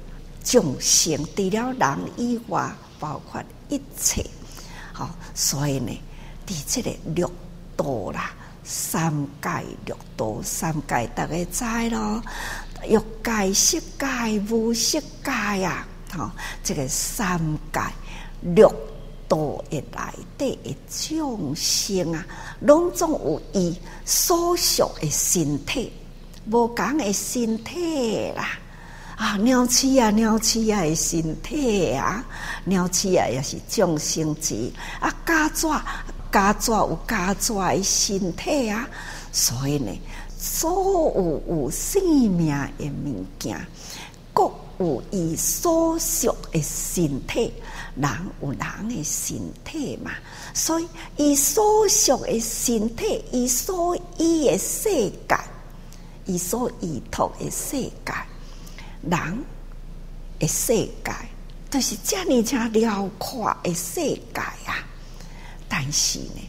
[0.44, 2.70] 众生，除了人以外，
[3.00, 4.26] 包括一切。
[4.92, 6.02] 好，所以呢，
[6.46, 7.32] 伫这个六
[7.74, 8.30] 道啦，
[8.62, 9.10] 三
[9.40, 9.48] 界
[9.86, 12.22] 六道，三界大家知咯。
[12.86, 15.86] 欲界、色界、无色界啊！
[16.16, 16.30] 吼，
[16.62, 17.38] 这个三
[17.72, 17.80] 界
[18.40, 18.72] 六
[19.28, 19.36] 道
[19.68, 22.24] 的内底的众生啊，
[22.60, 25.92] 拢总有伊所属的身体，
[26.50, 28.58] 无共的身体啦。
[29.16, 32.24] 啊，鸟鼠啊，鸟鼠啊的身体啊，
[32.64, 34.70] 鸟鼠啊也是众生之
[35.00, 35.68] 啊，甲蛇，
[36.30, 38.88] 甲蛇有甲蛇的身体啊，
[39.32, 39.90] 所以呢。
[40.46, 40.70] 所
[41.16, 43.58] 有有生命的物件，
[44.34, 47.50] 各有伊所属的身体，
[47.96, 48.10] 人
[48.42, 50.10] 有人的身体嘛，
[50.52, 50.86] 所以
[51.16, 54.90] 伊所属的身体，伊所依的世
[55.26, 55.36] 界，
[56.26, 58.12] 伊所依托的世界，
[59.00, 59.44] 人
[60.38, 61.10] 的世界，
[61.70, 64.84] 都、是遮尔遮辽阔的世界啊！
[65.70, 66.40] 但是呢，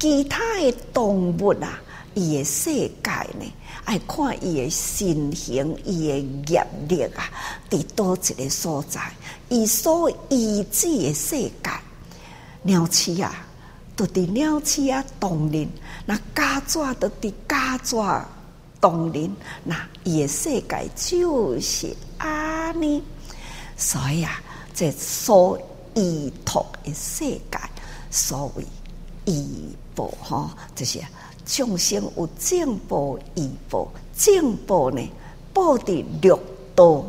[0.00, 1.80] 其他的动物啊。
[2.18, 2.70] 伊的世
[3.04, 3.52] 界呢，
[3.84, 6.18] 爱看伊的身形，伊的
[6.50, 7.30] 业力啊，
[7.68, 9.12] 伫倒一个所在，
[9.50, 11.70] 伊所依止个世界，
[12.62, 13.46] 鸟鼠啊，
[13.94, 15.68] 都伫鸟鼠啊冬眠，
[16.06, 18.24] 那甲蛇都伫甲蛇
[18.80, 19.30] 冬眠，
[19.62, 23.04] 那伊的世界就是安尼，
[23.76, 24.40] 所以啊，
[24.74, 25.60] 这所
[25.94, 27.58] 依托的世界，
[28.10, 28.64] 所谓
[29.26, 30.98] 依报吼，就是。
[31.46, 35.00] 众生有正报、异报，正报呢，
[35.54, 36.36] 报伫六
[36.74, 37.04] 道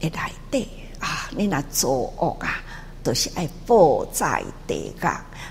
[0.00, 1.28] 的内底啊！
[1.36, 2.62] 你若作恶啊，
[3.02, 5.08] 都、是爱报在地狱；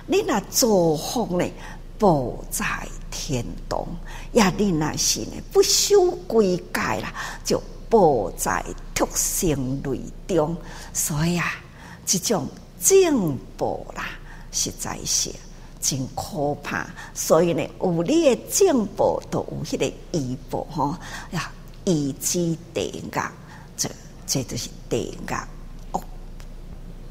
[0.07, 1.47] 你若作福呢，
[1.99, 2.65] 报在
[3.11, 3.85] 天堂。
[4.31, 7.13] 呀，你若是呢，不守规戒啦，
[7.45, 10.57] 就报在畜生类中。
[10.91, 11.53] 所以啊，
[12.03, 12.47] 这种
[12.81, 14.09] 正报啦，
[14.51, 15.29] 实在是。
[15.85, 20.95] 真可怕，所以呢，有你的正报，都有迄个异报吼
[21.31, 21.51] 呀，
[21.83, 23.19] 依止地狱，
[23.75, 23.89] 这
[24.25, 25.33] 这就是地狱
[25.91, 26.01] 恶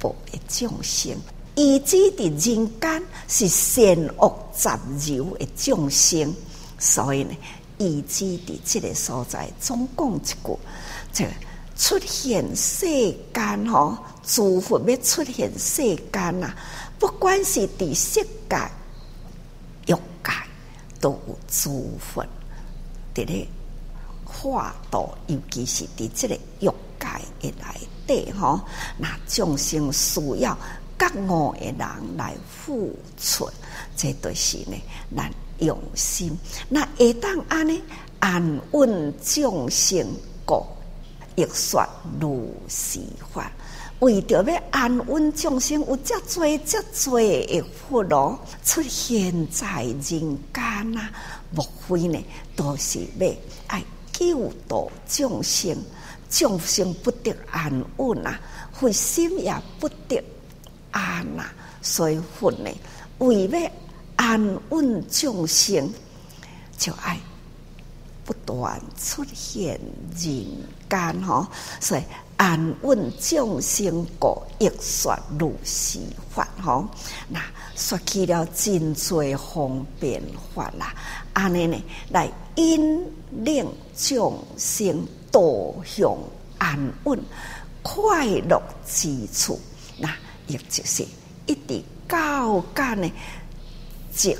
[0.00, 1.14] 报的众生；
[1.54, 3.84] 依止伫人间是善
[4.16, 6.34] 恶杂糅的众生，
[6.78, 7.36] 所以呢，
[7.76, 10.58] 依止伫这个所在，总共一句，
[11.12, 11.26] 这、
[11.76, 12.86] 出现世
[13.34, 16.54] 间吼，诸佛要出现世间呐。
[17.02, 18.56] 不管是伫色界、
[19.86, 20.30] 欲界，
[21.00, 22.24] 都有诸佛
[23.12, 23.48] 伫咧
[24.24, 27.08] 化度，尤其是伫即个欲界
[27.40, 28.60] 的内底吼，
[28.96, 30.56] 那众生需要
[30.96, 33.50] 觉悟的人来付出，
[33.96, 34.80] 这都是呢，
[35.16, 35.28] 咱
[35.58, 36.38] 用心。
[36.68, 37.82] 那会当安呢，
[38.20, 40.06] 安稳众生
[40.46, 40.64] 故，
[41.34, 41.84] 亦说
[42.20, 43.00] 如是
[43.34, 43.50] 法。
[44.02, 47.10] 为着要安稳众生，有遮济遮济
[47.46, 51.08] 的福咯，出现在人间啊！
[51.52, 52.18] 莫非呢，
[52.56, 53.28] 都是要
[53.68, 53.80] 爱
[54.12, 55.76] 救度众生，
[56.28, 58.40] 众生不得安稳啊，
[58.72, 60.20] 佛心也不得
[60.90, 61.54] 安啊。
[61.80, 62.68] 所以佛呢，
[63.18, 63.70] 为要
[64.16, 65.88] 安稳众生，
[66.76, 67.16] 就爱
[68.24, 69.80] 不断出现
[70.16, 70.44] 人
[70.90, 71.46] 间吼，
[71.78, 72.02] 所以。
[72.42, 76.00] 安稳众生故，亦说如是
[76.34, 76.84] 法吼。
[77.28, 77.40] 那
[77.76, 80.20] 说起了真多方便
[80.52, 80.92] 法啦，
[81.34, 81.80] 安尼呢
[82.10, 83.64] 来引领
[83.96, 85.40] 众生导
[85.84, 86.18] 向
[86.58, 87.16] 安稳
[87.80, 89.60] 快乐之处。
[89.96, 90.12] 那
[90.48, 91.06] 也就是
[91.46, 93.08] 一直高干的
[94.12, 94.36] 寂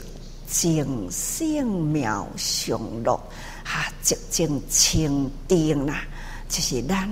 [0.49, 3.17] 静圣妙常乐，
[3.63, 6.03] 哈，寂静清定啦，
[6.49, 7.09] 就是咱。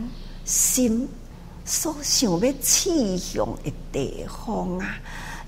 [0.50, 1.08] 心
[1.64, 4.96] 所想要去向的地方啊，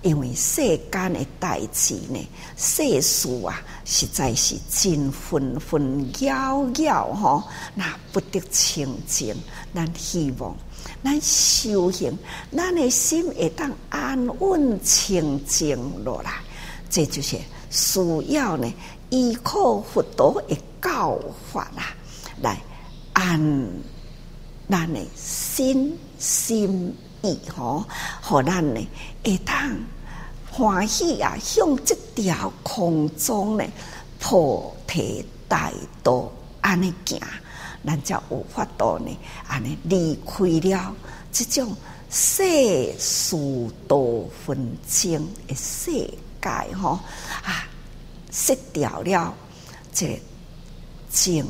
[0.02, 7.42] 因为世间的代志呢，世事啊，实在是真纷纷扰扰吼，
[7.74, 9.34] 那不得清净。
[9.74, 10.56] 咱希望
[11.02, 12.16] 咱修行，
[12.56, 16.30] 咱的心会当安稳清净落来，
[16.88, 17.36] 这就是
[17.70, 18.72] 需要呢，
[19.10, 21.18] 依靠佛陀的教
[21.52, 21.92] 法啦，
[22.40, 22.62] 来
[23.14, 23.68] 安。
[24.72, 27.84] 咱的心心意吼，
[28.22, 28.88] 互咱呢
[29.22, 29.78] 会当
[30.50, 33.64] 欢喜啊，向这条空中呢
[34.18, 35.70] 菩提大
[36.02, 37.20] 道安尼行，
[37.86, 39.14] 咱才有法度呢
[39.46, 40.96] 安尼离开了
[41.30, 41.76] 这种
[42.08, 42.42] 世
[42.98, 43.36] 事
[43.86, 44.56] 多纷
[44.90, 45.92] 争的世
[46.40, 46.98] 界吼
[47.44, 47.68] 啊，
[48.30, 49.34] 失掉了
[49.92, 50.18] 这
[51.10, 51.46] 情。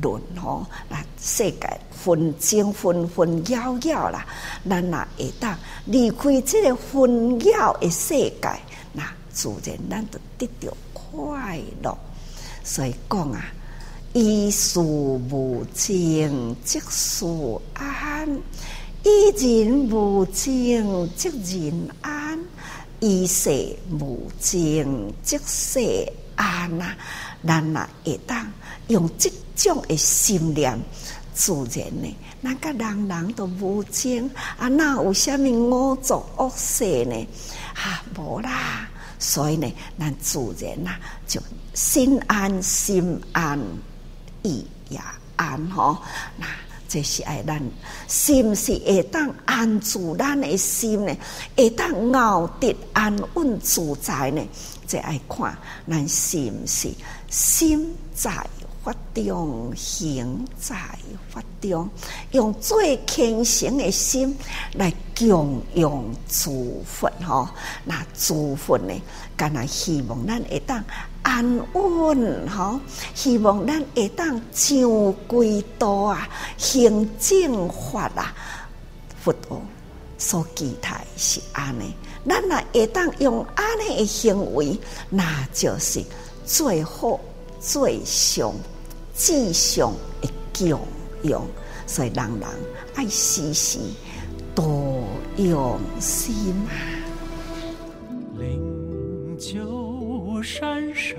[0.00, 4.26] 论吼，那世界纷争纷纷扰扰啦，
[4.68, 8.48] 咱若会当离开这个纷扰的世界，
[8.92, 11.98] 那自然咱就得到快乐。
[12.64, 13.44] 所以讲啊，
[14.12, 17.26] 依事无情即事
[17.74, 18.28] 安，
[19.02, 22.38] 依人无情即人安，
[23.00, 26.94] 依世无情即世安呐。
[27.44, 28.46] 咱若会当
[28.86, 29.28] 用这
[29.62, 30.78] 种的心念，
[31.34, 37.28] 自然呢，那个人人都无精啊，那有虾米恶作恶事呢？
[37.74, 38.88] 啊，无啦，
[39.18, 40.90] 所以呢，咱自然呐，
[41.26, 41.40] 就
[41.74, 43.58] 心安心安
[44.42, 45.00] 意也
[45.36, 45.96] 安吼。
[46.36, 46.46] 那
[46.88, 47.58] 这是爱咱
[48.06, 51.16] 心是会当安住咱的心呢，
[51.56, 54.42] 会当熬得安稳自在呢。
[54.86, 55.56] 这爱看
[55.88, 56.90] 咱是毋是
[57.30, 58.30] 心在。
[58.84, 60.74] 法中行在
[61.30, 61.88] 法中，
[62.32, 64.36] 用最虔诚的心
[64.74, 67.48] 来供养诸佛吼。
[67.84, 68.92] 那诸佛呢，
[69.36, 70.82] 干那希望咱会当
[71.22, 72.80] 安稳吼，
[73.14, 78.34] 希望咱会当上归道啊，行正法啊。
[79.22, 79.62] 佛陀
[80.18, 81.94] 所期待是安尼，
[82.28, 84.76] 咱若会当用安尼的行为，
[85.08, 86.02] 那就是
[86.44, 87.20] 最好
[87.60, 88.52] 最上。
[89.14, 90.80] 志向的供
[91.22, 91.42] 养，
[91.86, 92.48] 所以人人
[92.94, 93.78] 爱时时
[94.54, 95.04] 多
[95.36, 96.72] 用心啊。
[98.38, 101.18] 灵鷲山上，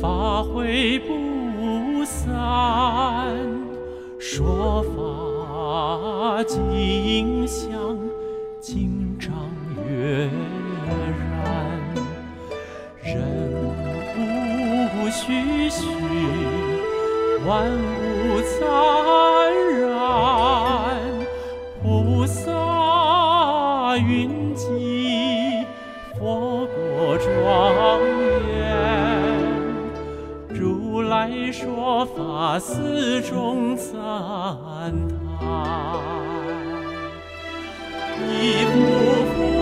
[0.00, 2.34] 法会不散，
[4.18, 7.98] 说法净香，
[8.60, 9.32] 经藏
[9.88, 10.28] 月
[15.26, 15.86] 徐徐。
[17.46, 18.62] 万物灿
[19.80, 19.88] 然，
[21.82, 25.64] 菩萨云集，
[26.18, 27.26] 佛国庄
[28.48, 28.52] 严。
[30.50, 33.94] 如来说法，寺中赞
[35.40, 35.42] 叹，
[38.28, 38.72] 一幅
[39.32, 39.53] 幅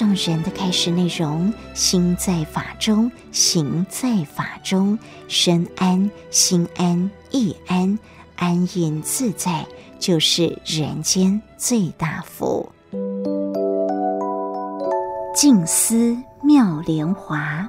[0.00, 4.98] 上人的开示内容：心在法中，行在法中，
[5.28, 7.98] 身安心安意安，
[8.36, 9.62] 安隐自在，
[9.98, 12.66] 就是人间最大福。
[15.34, 17.68] 静思妙莲华，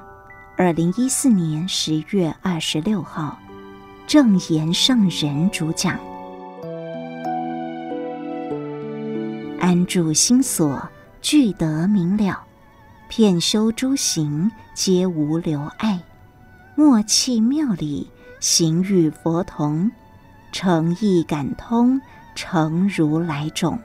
[0.56, 3.38] 二零一四年十月二十六号，
[4.06, 6.00] 正言上人主讲。
[9.60, 10.82] 安住心所，
[11.22, 12.34] 具得明了；
[13.08, 16.00] 遍修诸行，皆无留碍。
[16.74, 18.10] 默契妙理，
[18.40, 19.88] 行与佛同；
[20.50, 22.00] 诚意感通，
[22.34, 23.78] 成如来种。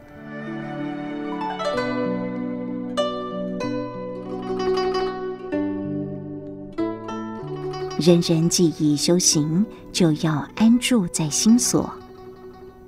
[7.99, 11.87] 人人既已修行，就要安住在心所。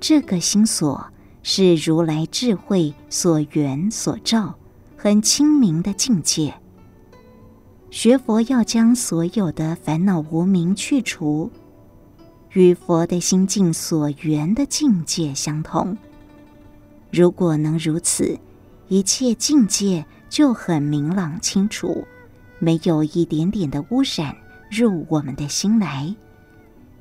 [0.00, 1.06] 这个心所。
[1.42, 4.54] 是如来智慧所缘所照，
[4.96, 6.54] 很清明的境界。
[7.90, 11.50] 学佛要将所有的烦恼无明去除，
[12.52, 15.96] 与佛的心境所缘的境界相同。
[17.10, 18.38] 如果能如此，
[18.88, 22.06] 一切境界就很明朗清楚，
[22.58, 24.36] 没有一点点的污染
[24.70, 26.14] 入我们的心来。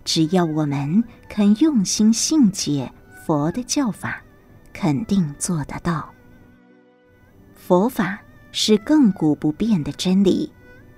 [0.06, 2.92] 只要我们肯用心信解
[3.28, 4.24] 佛的教法。
[4.80, 6.10] 肯定做得到。
[7.54, 8.18] 佛法
[8.54, 10.50] 是亘古不变的真理，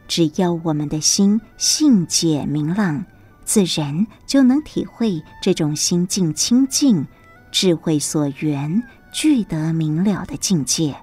[0.07, 3.03] 只要我们的心信解明朗，
[3.43, 7.03] 自然就能体会这种心境清净、
[7.51, 10.95] 智慧所缘、具得明了的境界。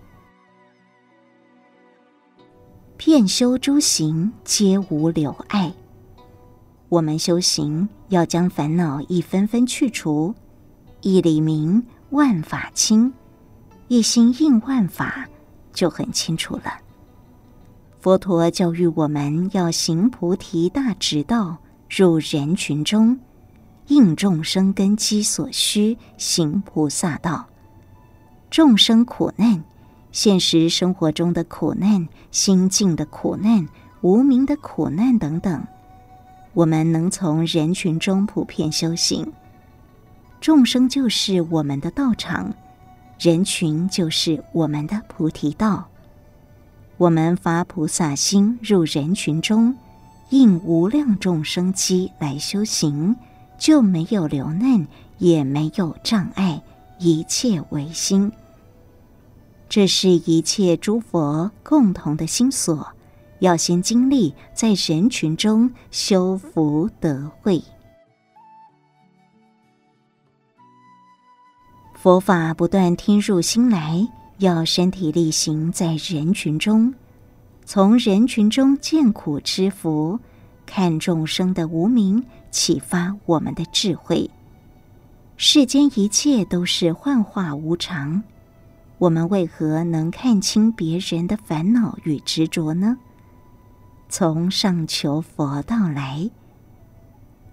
[2.96, 5.74] 遍修诸行，皆无留碍。
[6.88, 10.32] 我们修行要将烦恼一分分去除，
[11.00, 11.84] 一理明。
[12.10, 13.12] 万法清，
[13.88, 15.28] 一心应万法，
[15.74, 16.72] 就很清楚了。
[18.00, 21.58] 佛陀教育我们要行菩提大直道，
[21.90, 23.18] 入人群中，
[23.88, 27.46] 应众生根基所需，行菩萨道。
[28.50, 29.62] 众生苦难，
[30.10, 33.68] 现实生活中的苦难、心境的苦难、
[34.00, 35.62] 无名的苦难等等，
[36.54, 39.30] 我们能从人群中普遍修行。
[40.40, 42.54] 众生就是我们的道场，
[43.18, 45.88] 人群就是我们的菩提道。
[46.96, 49.76] 我们发菩萨心入人群中，
[50.30, 53.16] 应无量众生机来修行，
[53.58, 54.86] 就没有留难，
[55.18, 56.62] 也没有障碍，
[56.98, 58.32] 一切唯心。
[59.68, 62.88] 这是一切诸佛共同的心所，
[63.40, 67.62] 要先经历在人群中修福德慧。
[72.00, 76.94] 佛法不断听入心来，要身体力行在人群中，
[77.64, 80.20] 从人群中见苦知福，
[80.64, 82.22] 看众生的无明，
[82.52, 84.30] 启发我们的智慧。
[85.36, 88.22] 世间一切都是幻化无常，
[88.98, 92.96] 我们为何能看清别人的烦恼与执着呢？
[94.08, 96.30] 从上求佛道来，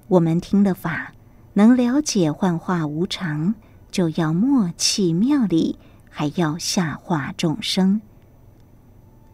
[0.07, 1.11] 我们听了法，
[1.53, 3.55] 能了解幻化无常。
[3.95, 5.79] 就要默契妙理，
[6.09, 8.01] 还要下化众生。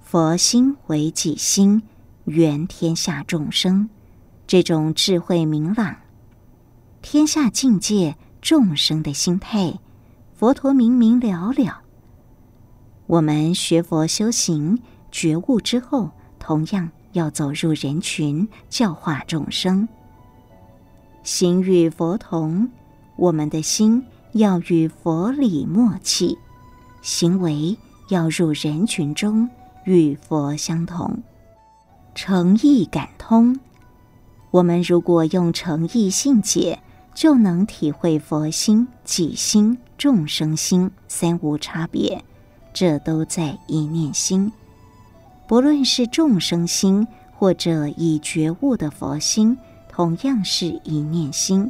[0.04, 1.82] 佛心为己心，
[2.26, 3.90] 缘天下众生。
[4.46, 5.96] 这种智慧明朗，
[7.02, 9.80] 天下境界众生的心态，
[10.36, 11.82] 佛陀明明了了。
[13.08, 19.90] 我们学佛修行觉悟之后，同样要走入人群，教化众生。
[21.24, 22.70] 行与佛同，
[23.16, 24.06] 我们的心。
[24.34, 26.38] 要与佛理默契，
[27.02, 27.78] 行为
[28.10, 29.50] 要入人群中，
[29.86, 31.22] 与佛相同，
[32.16, 33.60] 诚意感通。
[34.52, 36.80] 我们如果用诚意信解，
[37.14, 42.24] 就能体会佛心、己心、众生心三无差别。
[42.74, 44.52] 这都在一念心。
[45.48, 47.06] 不论是众生心，
[47.38, 49.58] 或者已觉悟的佛心，
[49.90, 51.70] 同样是一念心。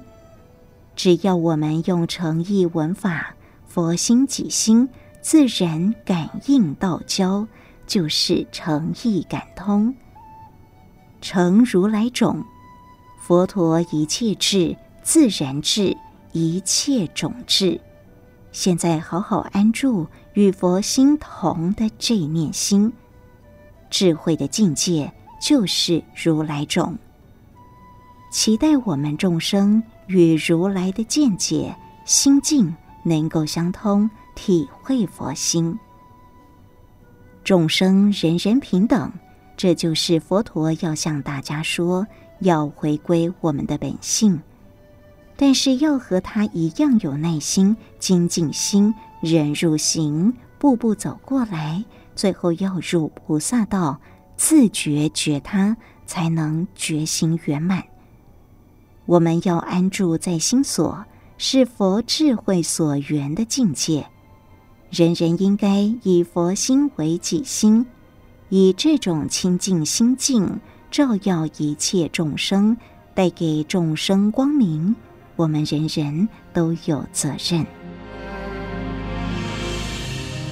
[1.04, 3.34] 只要我们用诚意闻法，
[3.66, 4.88] 佛心己心，
[5.20, 7.48] 自然感应道交，
[7.88, 9.96] 就是诚意感通，
[11.20, 12.46] 成如来种。
[13.20, 15.98] 佛陀一切智，自然智，
[16.34, 17.82] 一切种智。
[18.52, 22.94] 现在好好安住与佛心同的这念心，
[23.90, 26.96] 智慧的境界就是如来种。
[28.32, 29.82] 期待我们众生。
[30.12, 35.78] 与如来的见解、心境能够相通，体会佛心。
[37.44, 39.12] 众生人人平等，
[39.56, 42.06] 这就是佛陀要向大家说，
[42.40, 44.40] 要回归我们的本性。
[45.38, 51.84] 但是要和他一样有耐心、精进心、忍辱行，步步走过来，
[52.16, 54.00] 最后要入菩萨道，
[54.36, 57.84] 自觉觉他，才能觉行圆满。
[59.06, 61.06] 我们要安住在心所，
[61.38, 64.08] 是佛智慧所缘的境界。
[64.90, 67.86] 人人应该以佛心为己心，
[68.50, 70.60] 以这种清净心境
[70.92, 72.78] 照耀一切众生，
[73.14, 74.96] 带给众生光明。
[75.36, 77.66] 我们人人都有责任。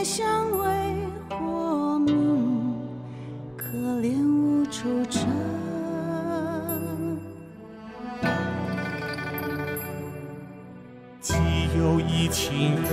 [0.00, 0.64] 连街巷为
[1.28, 2.74] 活命，
[3.54, 5.28] 可怜无处诊。
[11.20, 11.34] 岂
[11.76, 12.88] 有一清幽，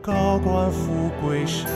[0.00, 1.68] 高官富贵身，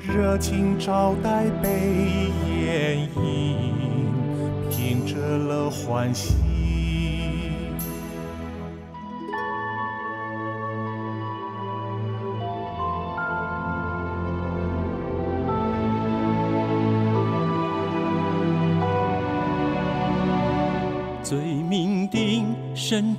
[0.00, 3.74] 热情招待被掩映。
[4.70, 6.34] 凭着了欢喜，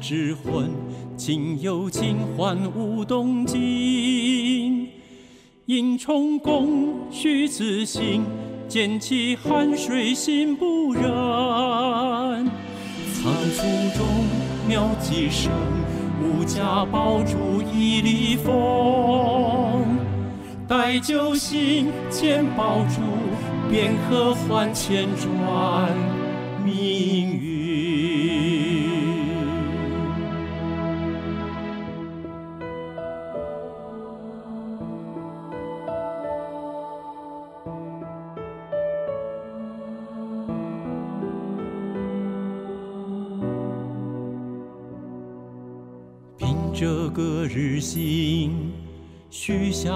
[0.07, 0.69] 之魂，
[1.17, 4.87] 今有清欢无动静。
[5.65, 8.23] 因充公须自省。
[8.67, 13.63] 捡起汗水心不忍，仓促
[13.97, 14.05] 中
[14.67, 15.51] 妙计生，
[16.21, 18.53] 无价宝珠一粒风。
[20.67, 21.87] 待酒醒。
[22.11, 23.01] 见宝珠，
[23.71, 25.91] 便可换千转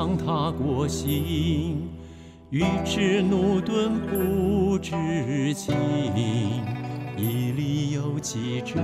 [0.10, 1.88] 向他国行，
[2.50, 4.92] 愚痴駑钝不知
[5.54, 5.76] 情，
[7.16, 8.84] 一理有几真？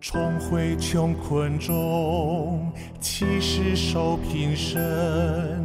[0.00, 2.70] 重回穷困中，
[3.00, 5.64] 乞食受贫身，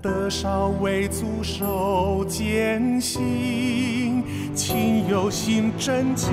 [0.00, 4.22] 得少为足受艰辛。
[4.54, 6.32] 亲友心真情，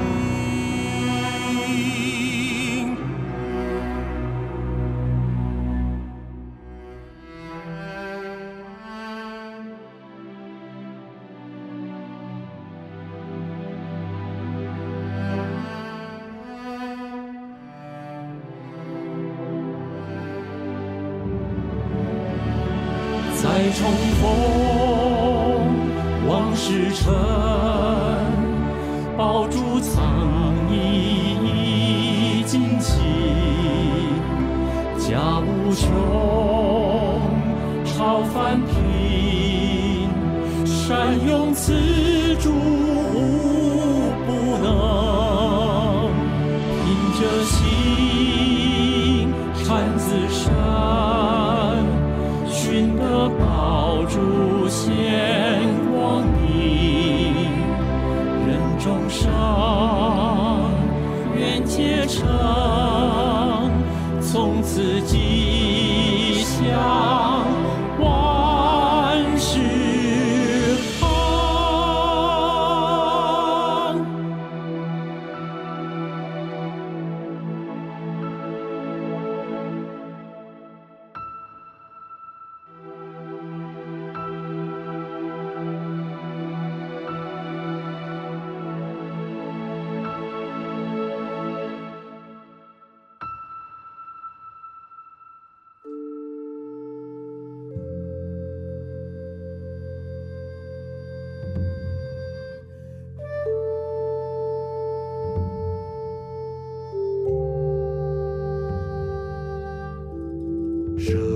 [110.99, 111.26] 生